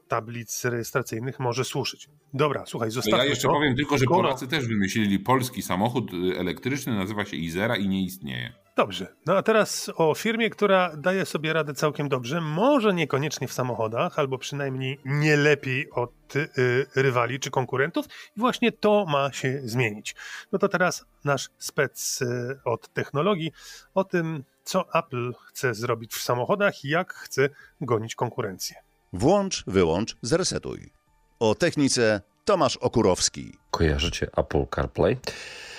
[0.09, 2.09] tablic rejestracyjnych może służyć.
[2.35, 3.55] Dobra, słuchaj, zostawmy ja jeszcze to.
[3.55, 8.05] powiem tylko, że Polacy też wymyślili polski samochód y, elektryczny, nazywa się Izera i nie
[8.05, 8.53] istnieje.
[8.77, 9.07] Dobrze.
[9.27, 14.19] No a teraz o firmie, która daje sobie radę całkiem dobrze, może niekoniecznie w samochodach,
[14.19, 16.49] albo przynajmniej nie lepiej od y,
[16.97, 18.07] rywali czy konkurentów.
[18.37, 20.15] I właśnie to ma się zmienić.
[20.53, 23.53] No to teraz nasz spec y, od technologii
[23.95, 27.49] o tym, co Apple chce zrobić w samochodach i jak chce
[27.81, 28.77] gonić konkurencję.
[29.13, 30.93] Włącz, wyłącz, zresetuj.
[31.41, 33.53] O technice Tomasz Okurowski.
[33.71, 35.17] Kojarzycie Apple CarPlay?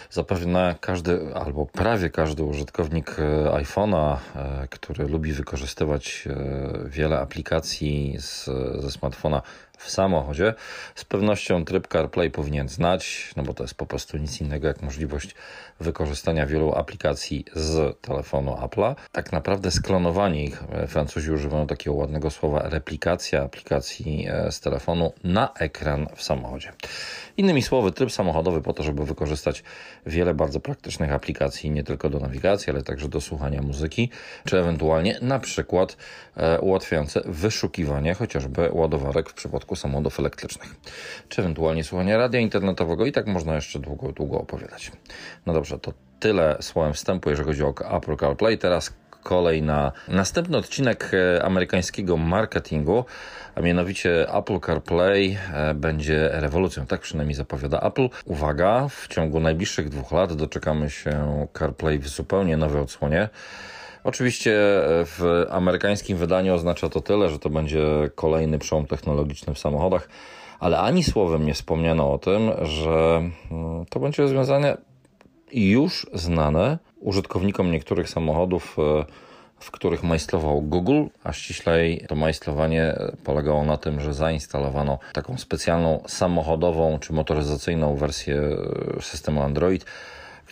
[0.10, 3.24] Zapewne każdy albo prawie każdy użytkownik e,
[3.64, 6.28] iPhone'a, e, który lubi wykorzystywać
[6.86, 8.46] wiele aplikacji z,
[8.82, 9.42] ze smartfona
[9.78, 10.54] w samochodzie,
[10.96, 14.82] z pewnością tryb CarPlay powinien znać, no bo to jest po prostu nic innego jak
[14.82, 15.36] możliwość
[15.80, 18.96] wykorzystania wielu aplikacji z telefonu Apple'a.
[19.12, 25.14] Tak naprawdę sklonowanie ich, e, Francuzi używają takiego ładnego słowa, replikacja aplikacji e, z telefonu
[25.24, 26.72] na ekran w samochodzie.
[27.38, 29.64] Innymi słowy, tryb samochodowy po to, żeby wykorzystać
[30.06, 34.10] wiele bardzo praktycznych aplikacji, nie tylko do nawigacji, ale także do słuchania muzyki,
[34.46, 35.98] czy ewentualnie na przykład
[36.38, 40.76] e, ułatwiające wyszukiwanie chociażby ładowarek w przypadku samochodów elektrycznych,
[41.30, 44.92] czy ewentualnie słuchania radia internetowego i tak można jeszcze długo, długo opowiadać.
[45.46, 48.58] No dobrze, to tyle słowem wstępu, jeżeli chodzi o Apple CarPlay.
[48.58, 48.94] Teraz
[49.26, 53.06] kolej na następny odcinek e, amerykańskiego marketingu,
[53.56, 58.10] a mianowicie Apple CarPlay e, będzie rewolucją, tak przynajmniej zapowiada Apple.
[58.26, 63.30] Uwaga, w ciągu najbliższych dwóch lat doczekamy się CarPlay w zupełnie nowej odsłonie.
[64.06, 67.86] Oczywiście e, w amerykańskim wydaniu oznacza to tyle, że to będzie
[68.16, 70.10] kolejny przełom technologiczny w samochodach,
[70.60, 74.78] ale ani słowem nie wspomniano o tym, że mm, to będzie rozwiązanie
[75.52, 79.06] już znane użytkownikom niektórych samochodów, e,
[79.60, 86.04] w których majstrował Google, a ściślej to majstrowanie polegało na tym, że zainstalowano taką specjalną
[86.08, 88.42] samochodową czy motoryzacyjną wersję
[88.98, 89.86] e, systemu Android,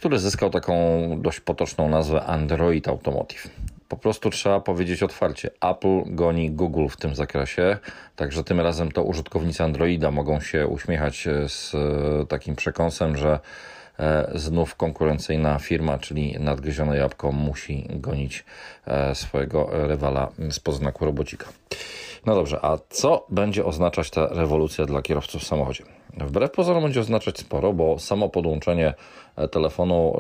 [0.04, 0.76] który zyskał taką
[1.22, 3.50] dość potoczną nazwę Android Automotive.
[3.88, 7.78] Po prostu trzeba powiedzieć otwarcie, Apple goni Google w tym zakresie,
[8.16, 13.40] także tym razem to użytkownicy Androida mogą się uśmiechać z e, takim przekąsem, że
[14.00, 18.46] E, znów konkurencyjna firma, czyli nadgryzione jabłko, musi gonić
[18.88, 21.46] e, swojego rywala z poznaku robocika.
[22.26, 25.84] No dobrze, a co będzie oznaczać ta rewolucja dla kierowców w samochodzie?
[26.18, 28.94] Wbrew pozorom będzie oznaczać sporo, bo samo podłączenie
[29.36, 30.18] e, telefonu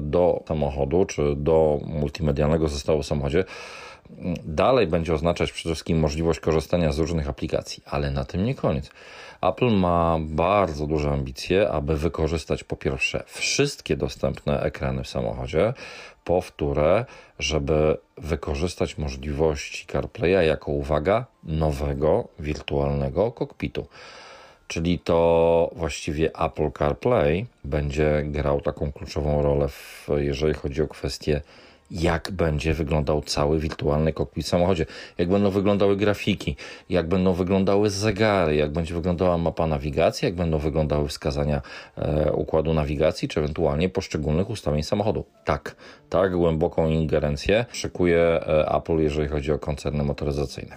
[0.00, 3.44] do samochodu czy do multimedialnego zestawu w samochodzie
[4.44, 8.90] dalej będzie oznaczać przede wszystkim możliwość korzystania z różnych aplikacji, ale na tym nie koniec.
[9.42, 15.74] Apple ma bardzo duże ambicje, aby wykorzystać po pierwsze wszystkie dostępne ekrany w samochodzie,
[16.24, 17.04] powtórę,
[17.38, 23.86] żeby wykorzystać możliwości CarPlaya jako uwaga nowego wirtualnego kokpitu.
[24.68, 31.40] Czyli to właściwie Apple CarPlay będzie grał taką kluczową rolę, w, jeżeli chodzi o kwestie
[31.90, 34.86] jak będzie wyglądał cały wirtualny kokpit w samochodzie,
[35.18, 36.56] jak będą wyglądały grafiki,
[36.90, 41.62] jak będą wyglądały zegary, jak będzie wyglądała mapa nawigacji, jak będą wyglądały wskazania
[41.96, 45.24] e, układu nawigacji, czy ewentualnie poszczególnych ustawień samochodu.
[45.44, 45.76] Tak,
[46.10, 50.76] tak głęboką ingerencję szykuje e, Apple, jeżeli chodzi o koncerny motoryzacyjne.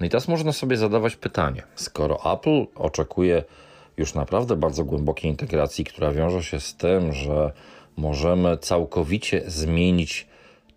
[0.00, 3.44] No i teraz można sobie zadawać pytanie, skoro Apple oczekuje
[3.96, 7.52] już naprawdę bardzo głębokiej integracji, która wiąże się z tym, że
[7.96, 10.26] możemy całkowicie zmienić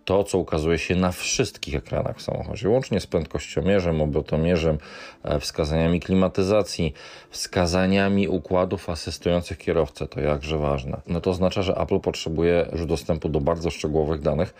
[0.07, 4.77] to, co ukazuje się na wszystkich ekranach w samochodzie, łącznie z prędkościomierzem, obrotomierzem,
[5.23, 6.93] e, wskazaniami klimatyzacji,
[7.29, 11.01] wskazaniami układów asystujących kierowcę, to jakże ważne.
[11.07, 14.53] No to oznacza, że Apple potrzebuje już dostępu do bardzo szczegółowych danych.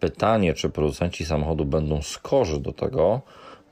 [0.00, 3.20] Pytanie, czy producenci samochodu będą skorzy do tego,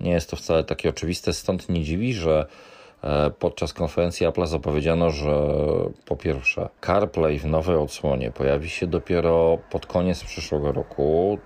[0.00, 2.46] nie jest to wcale takie oczywiste, stąd nie dziwi, że
[3.38, 5.50] podczas konferencji Apple zapowiedziano, że
[6.06, 11.38] po pierwsze CarPlay w nowej odsłonie pojawi się dopiero pod koniec przyszłego roku,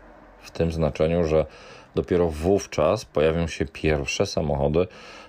[0.47, 1.47] w tym znaczeniu, że
[1.95, 4.87] dopiero wówczas pojawią się pierwsze samochody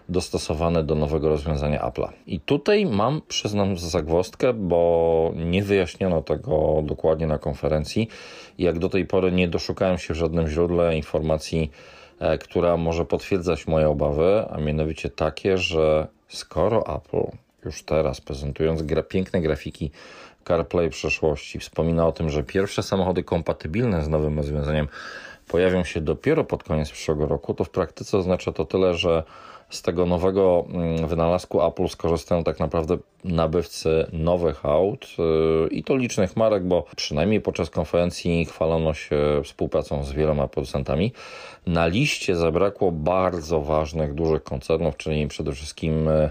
[0.09, 2.09] dostosowane do nowego rozwiązania Apple'a.
[2.27, 8.07] I tutaj mam, przyznam, zagwostkę, bo nie wyjaśniono tego dokładnie na konferencji.
[8.57, 11.71] Jak do tej pory nie doszukałem się w żadnym źródle informacji,
[12.19, 18.81] e, która może potwierdzać moje obawy, a mianowicie takie, że Skoro Apple już teraz prezentując
[18.81, 19.91] gra, piękne grafiki
[20.47, 24.87] CarPlay przeszłości wspomina o tym, że pierwsze samochody kompatybilne z nowym rozwiązaniem
[25.47, 29.23] pojawią się dopiero pod koniec przyszłego roku, to w praktyce oznacza to tyle, że
[29.69, 35.95] z tego nowego mm, wynalazku Apple skorzystają tak naprawdę nabywcy nowych aut yy, i to
[35.95, 41.11] licznych marek, bo przynajmniej podczas konferencji chwalono się współpracą z wieloma producentami.
[41.67, 46.29] Na liście zabrakło bardzo ważnych, dużych koncernów, czyli przede wszystkim yy,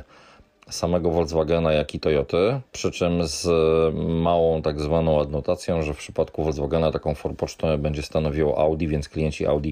[0.71, 3.49] samego Volkswagena, jak i Toyoty, przy czym z
[4.23, 9.47] małą tak zwaną adnotacją, że w przypadku Volkswagena taką forpocztę będzie stanowiło Audi, więc klienci
[9.47, 9.71] Audi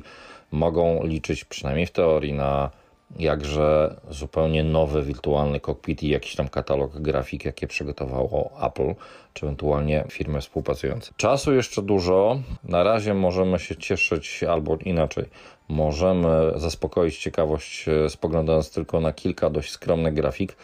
[0.52, 2.70] mogą liczyć przynajmniej w teorii na
[3.18, 8.94] jakże zupełnie nowy wirtualny kokpit i jakiś tam katalog grafik, jakie przygotowało Apple,
[9.32, 11.12] czy ewentualnie firmy współpracujące.
[11.16, 12.38] Czasu jeszcze dużo.
[12.64, 15.24] Na razie możemy się cieszyć, albo inaczej,
[15.68, 20.56] możemy zaspokoić ciekawość, e, spoglądając tylko na kilka dość skromnych grafik.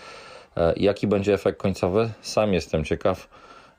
[0.56, 2.10] E, jaki będzie efekt końcowy?
[2.22, 3.28] Sam jestem ciekaw.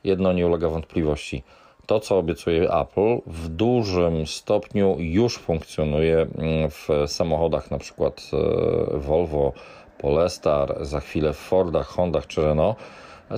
[0.04, 1.44] jedno nie ulega wątpliwości.
[1.92, 8.98] To, co obiecuje Apple, w dużym stopniu już funkcjonuje mm, w samochodach, na przykład e,
[8.98, 9.54] Volvo,
[9.98, 12.78] Polestar, za chwilę w Fordach, Hondach czy Renault,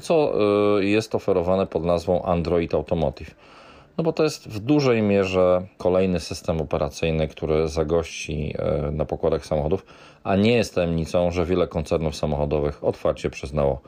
[0.01, 0.33] co
[0.79, 3.35] e, jest oferowane pod nazwą Android Automotive.
[3.97, 9.45] No bo to jest w dużej mierze kolejny system operacyjny, który zagości e, na pokładach
[9.45, 9.85] samochodów,
[10.23, 13.81] a nie jest tajemnicą, że wiele koncernów samochodowych otwarcie przyznało,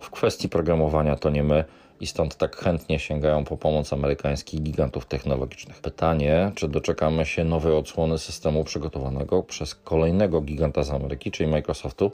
[0.00, 1.64] w kwestii programowania to nie my
[2.00, 5.80] i stąd tak chętnie sięgają po pomoc amerykańskich gigantów technologicznych.
[5.80, 12.12] Pytanie, czy doczekamy się nowej odsłony systemu przygotowanego przez kolejnego giganta z Ameryki, czyli Microsoftu,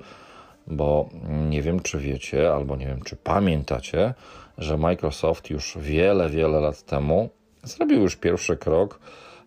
[0.67, 1.09] bo
[1.49, 4.15] nie wiem, czy wiecie, albo nie wiem, czy pamiętacie,
[4.59, 7.29] że Microsoft już wiele, wiele lat temu
[7.63, 9.01] zrobił już pierwszy krok,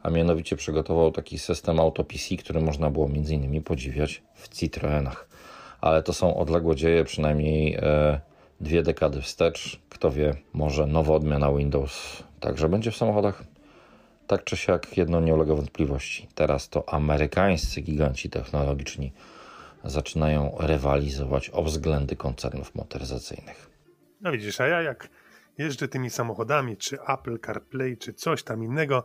[0.03, 5.27] a mianowicie przygotował taki system AutoPC, który można było między innymi podziwiać w Citroenach.
[5.81, 8.19] Ale to są odległe dzieje, przynajmniej e,
[8.59, 9.81] dwie dekady wstecz.
[9.89, 13.43] Kto wie, może nowa odmiana Windows także będzie w samochodach.
[14.27, 16.27] Tak czy siak, jedno nie ulega wątpliwości.
[16.35, 19.13] Teraz to amerykańscy giganci technologiczni
[19.83, 23.69] zaczynają rywalizować o względy koncernów motoryzacyjnych.
[24.21, 25.09] No widzisz, a ja jak
[25.57, 29.03] jeżdżę tymi samochodami, czy Apple CarPlay, czy coś tam innego,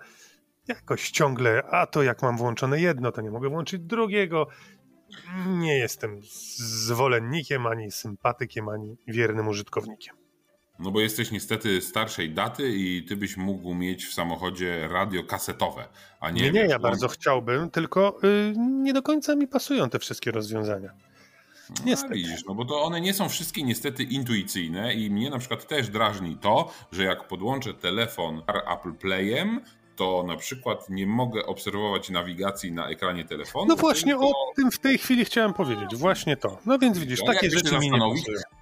[0.68, 4.46] jakoś ciągle, a to jak mam włączone jedno, to nie mogę włączyć drugiego.
[5.46, 6.20] Nie jestem
[6.56, 10.16] zwolennikiem, ani sympatykiem, ani wiernym użytkownikiem.
[10.78, 15.88] No bo jesteś niestety starszej daty i ty byś mógł mieć w samochodzie radio kasetowe,
[16.20, 16.42] a nie...
[16.42, 19.98] Nie, nie, wiesz, ja no- bardzo chciałbym, tylko y, nie do końca mi pasują te
[19.98, 20.92] wszystkie rozwiązania.
[21.70, 22.14] No, Niestety.
[22.14, 25.88] widzisz, no bo to one nie są wszystkie niestety intuicyjne i mnie na przykład też
[25.88, 28.42] drażni to, że jak podłączę telefon
[28.72, 29.60] Apple Playem,
[30.00, 33.66] to na przykład nie mogę obserwować nawigacji na ekranie telefonu.
[33.68, 34.28] No właśnie tylko...
[34.28, 36.58] o tym w tej chwili chciałem powiedzieć, właśnie to.
[36.66, 37.98] No więc widzisz, takie rzeczy mi nie.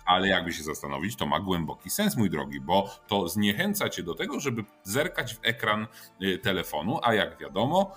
[0.06, 4.14] Ale jakby się zastanowić, to ma głęboki sens, mój drogi, bo to zniechęca cię do
[4.14, 5.86] tego, żeby zerkać w ekran
[6.22, 7.94] y, telefonu, a jak wiadomo,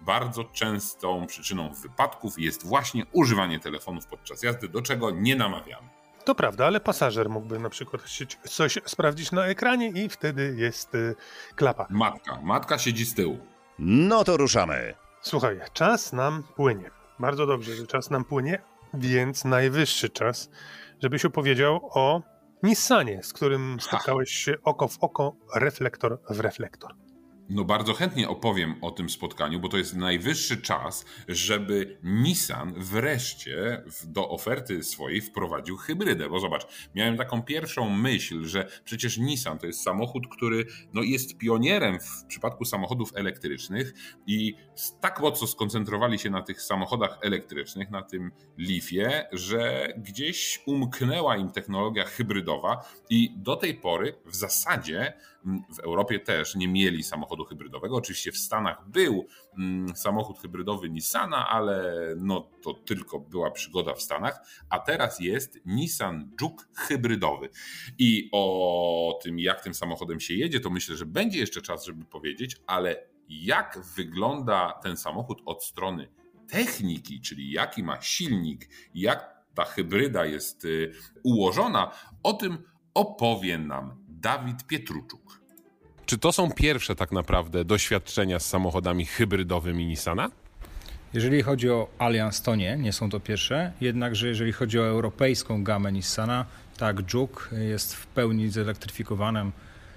[0.00, 5.97] bardzo częstą przyczyną wypadków jest właśnie używanie telefonów podczas jazdy, do czego nie namawiamy.
[6.28, 10.94] To prawda, ale pasażer mógłby na przykład chcieć coś sprawdzić na ekranie i wtedy jest
[10.94, 11.14] y,
[11.54, 11.86] klapa.
[11.90, 13.38] Matka, matka siedzi z tyłu.
[13.78, 14.94] No to ruszamy.
[15.20, 16.90] Słuchaj, czas nam płynie.
[17.18, 18.62] Bardzo dobrze, że czas nam płynie,
[18.94, 20.50] więc najwyższy czas,
[21.02, 22.22] żebyś opowiedział o
[22.62, 26.94] Nissanie, z którym spotkałeś się oko w oko, reflektor w reflektor.
[27.50, 33.82] No bardzo chętnie opowiem o tym spotkaniu, bo to jest najwyższy czas, żeby Nissan wreszcie
[34.04, 36.28] do oferty swojej wprowadził hybrydę.
[36.28, 41.38] Bo zobacz, miałem taką pierwszą myśl, że przecież Nissan to jest samochód, który no, jest
[41.38, 43.94] pionierem w przypadku samochodów elektrycznych
[44.26, 44.54] i
[45.00, 51.50] tak mocno skoncentrowali się na tych samochodach elektrycznych, na tym Leafie, że gdzieś umknęła im
[51.50, 55.14] technologia hybrydowa i do tej pory w zasadzie
[55.74, 57.96] w Europie też nie mieli samochodu hybrydowego.
[57.96, 59.26] Oczywiście w Stanach był
[59.58, 64.40] mm, samochód hybrydowy Nissana, ale no to tylko była przygoda w Stanach,
[64.70, 67.48] a teraz jest Nissan Juke hybrydowy.
[67.98, 72.04] I o tym, jak tym samochodem się jedzie, to myślę, że będzie jeszcze czas, żeby
[72.04, 76.08] powiedzieć, ale jak wygląda ten samochód od strony
[76.48, 80.92] techniki, czyli jaki ma silnik, jak ta hybryda jest y,
[81.22, 81.92] ułożona,
[82.22, 82.58] o tym
[82.94, 85.40] opowie nam Dawid Pietruczuk.
[86.06, 90.30] Czy to są pierwsze tak naprawdę doświadczenia z samochodami hybrydowymi Nissana?
[91.14, 93.72] Jeżeli chodzi o Allianz, to nie, nie są to pierwsze.
[93.80, 96.44] Jednakże jeżeli chodzi o europejską gamę Nissana,
[96.76, 99.52] tak, Juke jest w pełni zelektryfikowanym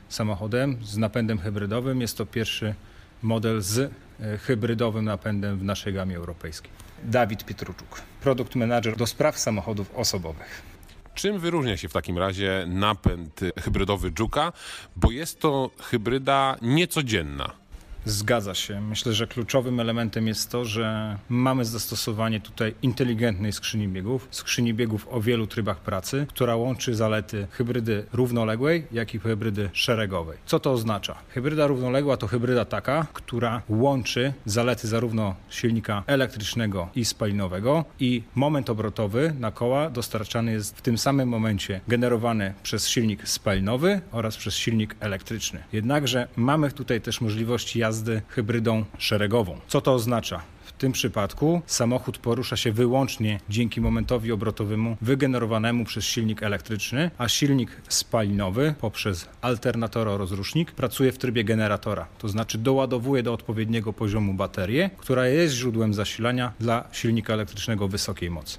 [0.09, 2.01] samochodem z napędem hybrydowym.
[2.01, 2.75] Jest to pierwszy
[3.21, 3.79] model z
[4.19, 6.71] e, hybrydowym napędem w naszej gamie europejskiej.
[7.03, 10.70] Dawid Pietruczuk, produkt manager do spraw samochodów osobowych.
[11.15, 14.53] Czym wyróżnia się w takim razie napęd hybrydowy Juka?
[14.95, 17.60] Bo jest to hybryda niecodzienna.
[18.05, 18.81] Zgadza się.
[18.81, 25.07] Myślę, że kluczowym elementem jest to, że mamy zastosowanie tutaj inteligentnej skrzyni biegów, skrzyni biegów
[25.11, 30.37] o wielu trybach pracy, która łączy zalety hybrydy równoległej, jak i hybrydy szeregowej.
[30.45, 31.15] Co to oznacza?
[31.29, 38.69] Hybryda równoległa to hybryda taka, która łączy zalety zarówno silnika elektrycznego i spalinowego i moment
[38.69, 44.55] obrotowy na koła dostarczany jest w tym samym momencie generowany przez silnik spalinowy oraz przez
[44.55, 45.63] silnik elektryczny.
[45.73, 47.90] Jednakże mamy tutaj też możliwości jazdy
[48.27, 49.59] hybrydą szeregową.
[49.67, 50.41] Co to oznacza?
[50.65, 57.27] W tym przypadku samochód porusza się wyłącznie dzięki momentowi obrotowemu wygenerowanemu przez silnik elektryczny, a
[57.27, 64.89] silnik spalinowy poprzez alternatoro-rozrusznik pracuje w trybie generatora, to znaczy doładowuje do odpowiedniego poziomu baterię,
[64.97, 68.57] która jest źródłem zasilania dla silnika elektrycznego wysokiej mocy.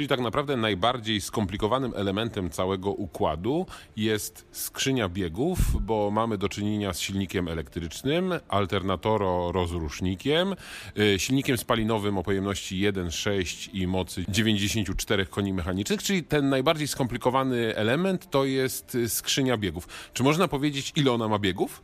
[0.00, 6.92] Czyli tak naprawdę najbardziej skomplikowanym elementem całego układu jest skrzynia biegów, bo mamy do czynienia
[6.92, 10.56] z silnikiem elektrycznym, alternatoro-rozrusznikiem,
[10.98, 17.76] y, silnikiem spalinowym o pojemności 1,6 i mocy 94 koni mechanicznych, czyli ten najbardziej skomplikowany
[17.76, 19.88] element to jest skrzynia biegów.
[20.12, 21.82] Czy można powiedzieć, ile ona ma biegów?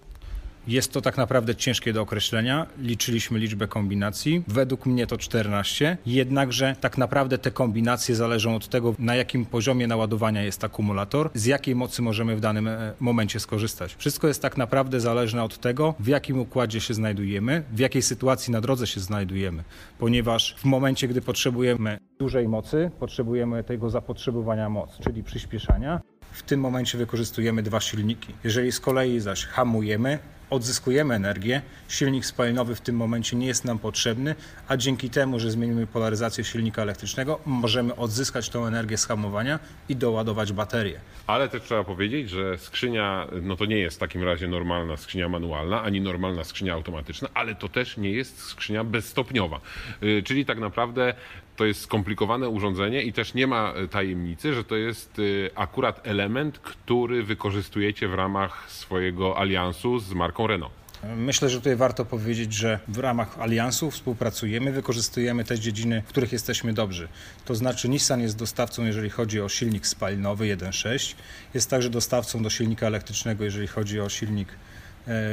[0.66, 2.66] Jest to tak naprawdę ciężkie do określenia.
[2.78, 4.42] Liczyliśmy liczbę kombinacji.
[4.48, 5.96] Według mnie to 14.
[6.06, 11.44] Jednakże tak naprawdę te kombinacje zależą od tego, na jakim poziomie naładowania jest akumulator, z
[11.44, 13.94] jakiej mocy możemy w danym e, momencie skorzystać.
[13.94, 18.52] Wszystko jest tak naprawdę zależne od tego, w jakim układzie się znajdujemy, w jakiej sytuacji
[18.52, 19.64] na drodze się znajdujemy.
[19.98, 26.00] Ponieważ w momencie, gdy potrzebujemy dużej mocy, potrzebujemy tego zapotrzebowania mocy, czyli przyspieszania.
[26.37, 28.34] W tym momencie wykorzystujemy dwa silniki.
[28.45, 30.18] Jeżeli z kolei zaś hamujemy,
[30.51, 31.62] odzyskujemy energię.
[31.89, 34.34] Silnik spalinowy w tym momencie nie jest nam potrzebny,
[34.68, 39.59] a dzięki temu, że zmienimy polaryzację silnika elektrycznego, możemy odzyskać tą energię z hamowania
[39.89, 41.01] i doładować baterię.
[41.26, 45.28] Ale też trzeba powiedzieć, że skrzynia, no to nie jest w takim razie normalna skrzynia
[45.28, 49.61] manualna, ani normalna skrzynia automatyczna, ale to też nie jest skrzynia bezstopniowa.
[50.03, 51.14] Y, czyli tak naprawdę
[51.57, 56.07] to jest skomplikowane urządzenie i też nie ma y, tajemnicy, że to jest y, akurat
[56.07, 60.86] element, który wykorzystujecie w ramach swojego aliansu z marką Renault.
[61.16, 66.32] Myślę, że tutaj warto powiedzieć, że w ramach aliansu współpracujemy, wykorzystujemy te dziedziny, w których
[66.32, 67.09] jesteśmy dobrzy.
[67.44, 71.14] To znaczy Nissan jest dostawcą, jeżeli chodzi o silnik spalinowy 1.6,
[71.54, 74.76] jest także dostawcą do silnika elektrycznego, jeżeli chodzi o silnik e,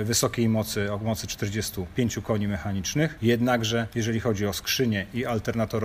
[0.03, 3.17] wysokiej mocy, o mocy 45 koni mechanicznych.
[3.21, 5.26] Jednakże, jeżeli chodzi o skrzynię i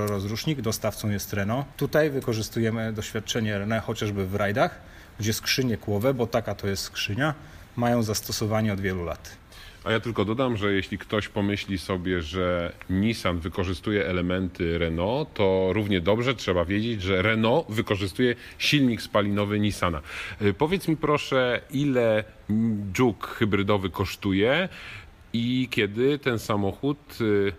[0.07, 1.67] rozrusznik, dostawcą jest Renault.
[1.77, 4.81] Tutaj wykorzystujemy doświadczenie Renault chociażby w rajdach,
[5.19, 7.35] gdzie skrzynie kłowe, bo taka to jest skrzynia,
[7.77, 9.31] mają zastosowanie od wielu lat.
[9.89, 15.69] A ja tylko dodam, że jeśli ktoś pomyśli sobie, że Nissan wykorzystuje elementy Renault, to
[15.73, 20.01] równie dobrze trzeba wiedzieć, że Renault wykorzystuje silnik spalinowy Nissana.
[20.43, 22.25] Y, powiedz mi proszę, ile
[22.93, 24.69] dżuk hybrydowy kosztuje
[25.33, 27.53] i kiedy ten samochód y,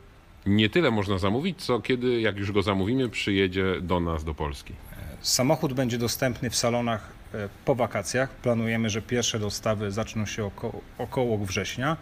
[0.45, 4.73] nie tyle można zamówić, co kiedy, jak już go zamówimy, przyjedzie do nas, do Polski.
[5.21, 8.29] Samochód będzie dostępny w salonach e, po wakacjach.
[8.29, 11.97] Planujemy, że pierwsze dostawy zaczną się około, około września.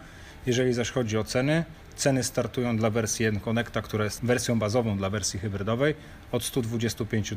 [0.48, 1.64] Jeżeli zaś chodzi o ceny,
[1.98, 5.94] ceny startują dla wersji N-Connecta, która jest wersją bazową dla wersji hybrydowej
[6.32, 7.34] od 125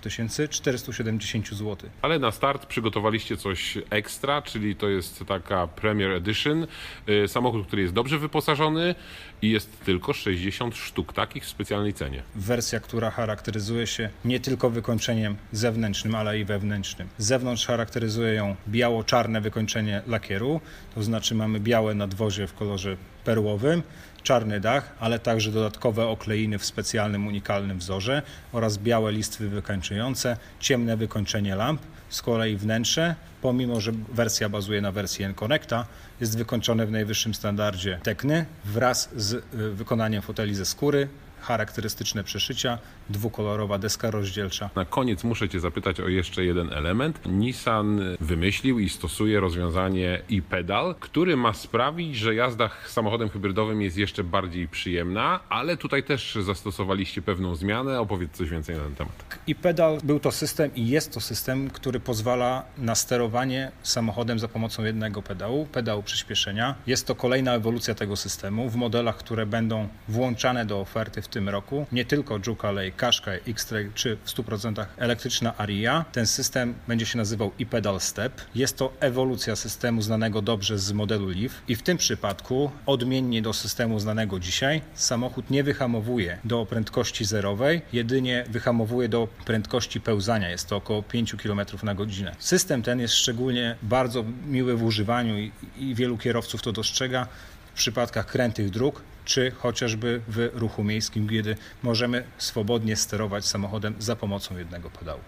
[0.49, 1.89] 470 zł.
[2.01, 6.67] Ale na start przygotowaliście coś ekstra, czyli to jest taka Premier Edition,
[7.09, 8.95] y, samochód, który jest dobrze wyposażony
[9.41, 12.23] i jest tylko 60 sztuk takich w specjalnej cenie.
[12.35, 17.07] Wersja, która charakteryzuje się nie tylko wykończeniem zewnętrznym, ale i wewnętrznym.
[17.17, 20.61] Z zewnątrz charakteryzuje ją biało-czarne wykończenie lakieru,
[20.95, 23.83] to znaczy mamy białe nadwozie w kolorze perłowym,
[24.23, 30.97] czarny dach, ale także dodatkowe okleiny w specjalnym, unikalnym wzorze oraz białe listwy wykończające, ciemne
[30.97, 31.81] wykończenie lamp.
[32.09, 35.85] Z kolei wnętrze, pomimo że wersja bazuje na wersji N-Connecta,
[36.21, 39.41] jest wykończone w najwyższym standardzie Tekny wraz z y,
[39.71, 41.07] wykonaniem foteli ze skóry,
[41.41, 42.77] charakterystyczne przeszycia,
[43.09, 44.69] dwukolorowa deska rozdzielcza.
[44.75, 47.19] Na koniec muszę Cię zapytać o jeszcze jeden element.
[47.25, 54.23] Nissan wymyślił i stosuje rozwiązanie e-pedal, który ma sprawić, że jazda samochodem hybrydowym jest jeszcze
[54.23, 57.99] bardziej przyjemna, ale tutaj też zastosowaliście pewną zmianę.
[57.99, 59.25] Opowiedz coś więcej na ten temat.
[59.49, 64.83] E-pedal był to system i jest to system, który pozwala na sterowanie samochodem za pomocą
[64.83, 66.75] jednego pedału, pedału przyspieszenia.
[66.87, 71.49] Jest to kolejna ewolucja tego systemu w modelach, które będą włączane do oferty w tym
[71.49, 71.85] roku.
[71.91, 76.05] Nie tylko Juke, ale i Qashqai, X-Trail czy w 100% elektryczna Aria.
[76.11, 78.41] Ten system będzie się nazywał e-pedal step.
[78.55, 83.53] Jest to ewolucja systemu znanego dobrze z modelu Leaf i w tym przypadku, odmiennie do
[83.53, 90.49] systemu znanego dzisiaj, samochód nie wyhamowuje do prędkości zerowej, jedynie wyhamowuje do prędkości pełzania.
[90.49, 92.35] Jest to około 5 km na godzinę.
[92.39, 97.27] System ten jest szczególnie bardzo miły w używaniu i, i wielu kierowców to dostrzega
[97.73, 104.15] w przypadkach krętych dróg, czy chociażby w ruchu miejskim, kiedy możemy swobodnie sterować samochodem za
[104.15, 105.21] pomocą jednego pedału.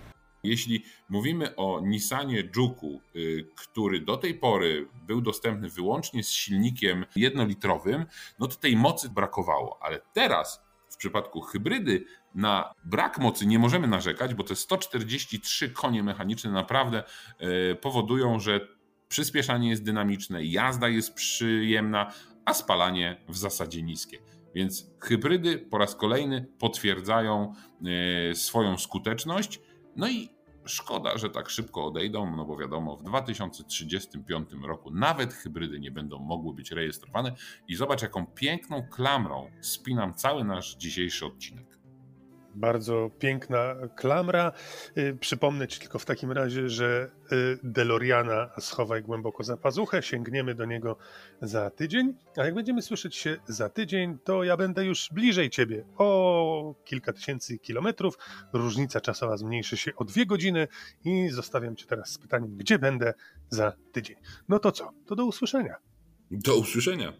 [0.43, 7.05] Jeśli mówimy o Nissanie Juku, y, który do tej pory był dostępny wyłącznie z silnikiem
[7.15, 8.05] jednolitrowym,
[8.39, 13.87] no to tej mocy brakowało, ale teraz w przypadku hybrydy na brak mocy nie możemy
[13.87, 17.03] narzekać, bo te 143 konie mechaniczne naprawdę
[17.71, 18.67] y, powodują, że
[19.07, 22.11] przyspieszanie jest dynamiczne, jazda jest przyjemna,
[22.45, 24.19] a spalanie w zasadzie niskie.
[24.55, 27.53] Więc hybrydy po raz kolejny potwierdzają
[28.31, 29.61] e, swoją skuteczność.
[29.95, 30.29] No i
[30.65, 36.19] szkoda, że tak szybko odejdą, no bo wiadomo, w 2035 roku nawet hybrydy nie będą
[36.19, 37.35] mogły być rejestrowane.
[37.67, 41.72] I zobacz, jaką piękną klamrą spinam cały nasz dzisiejszy odcinek.
[42.55, 44.51] Bardzo piękna klamra.
[44.97, 50.55] Y, przypomnę Ci tylko w takim razie, że y, DeLoreana schowaj głęboko za pazuchę, sięgniemy
[50.55, 50.97] do niego
[51.41, 55.85] za tydzień, a jak będziemy słyszeć się za tydzień, to ja będę już bliżej Ciebie,
[55.97, 58.17] o kilka tysięcy kilometrów.
[58.53, 60.67] Różnica czasowa zmniejszy się o dwie godziny
[61.05, 63.13] i zostawiam Cię teraz z pytaniem, gdzie będę
[63.49, 64.17] za tydzień.
[64.49, 64.91] No to co?
[65.05, 65.75] To do usłyszenia.
[66.31, 67.13] Do usłyszenia.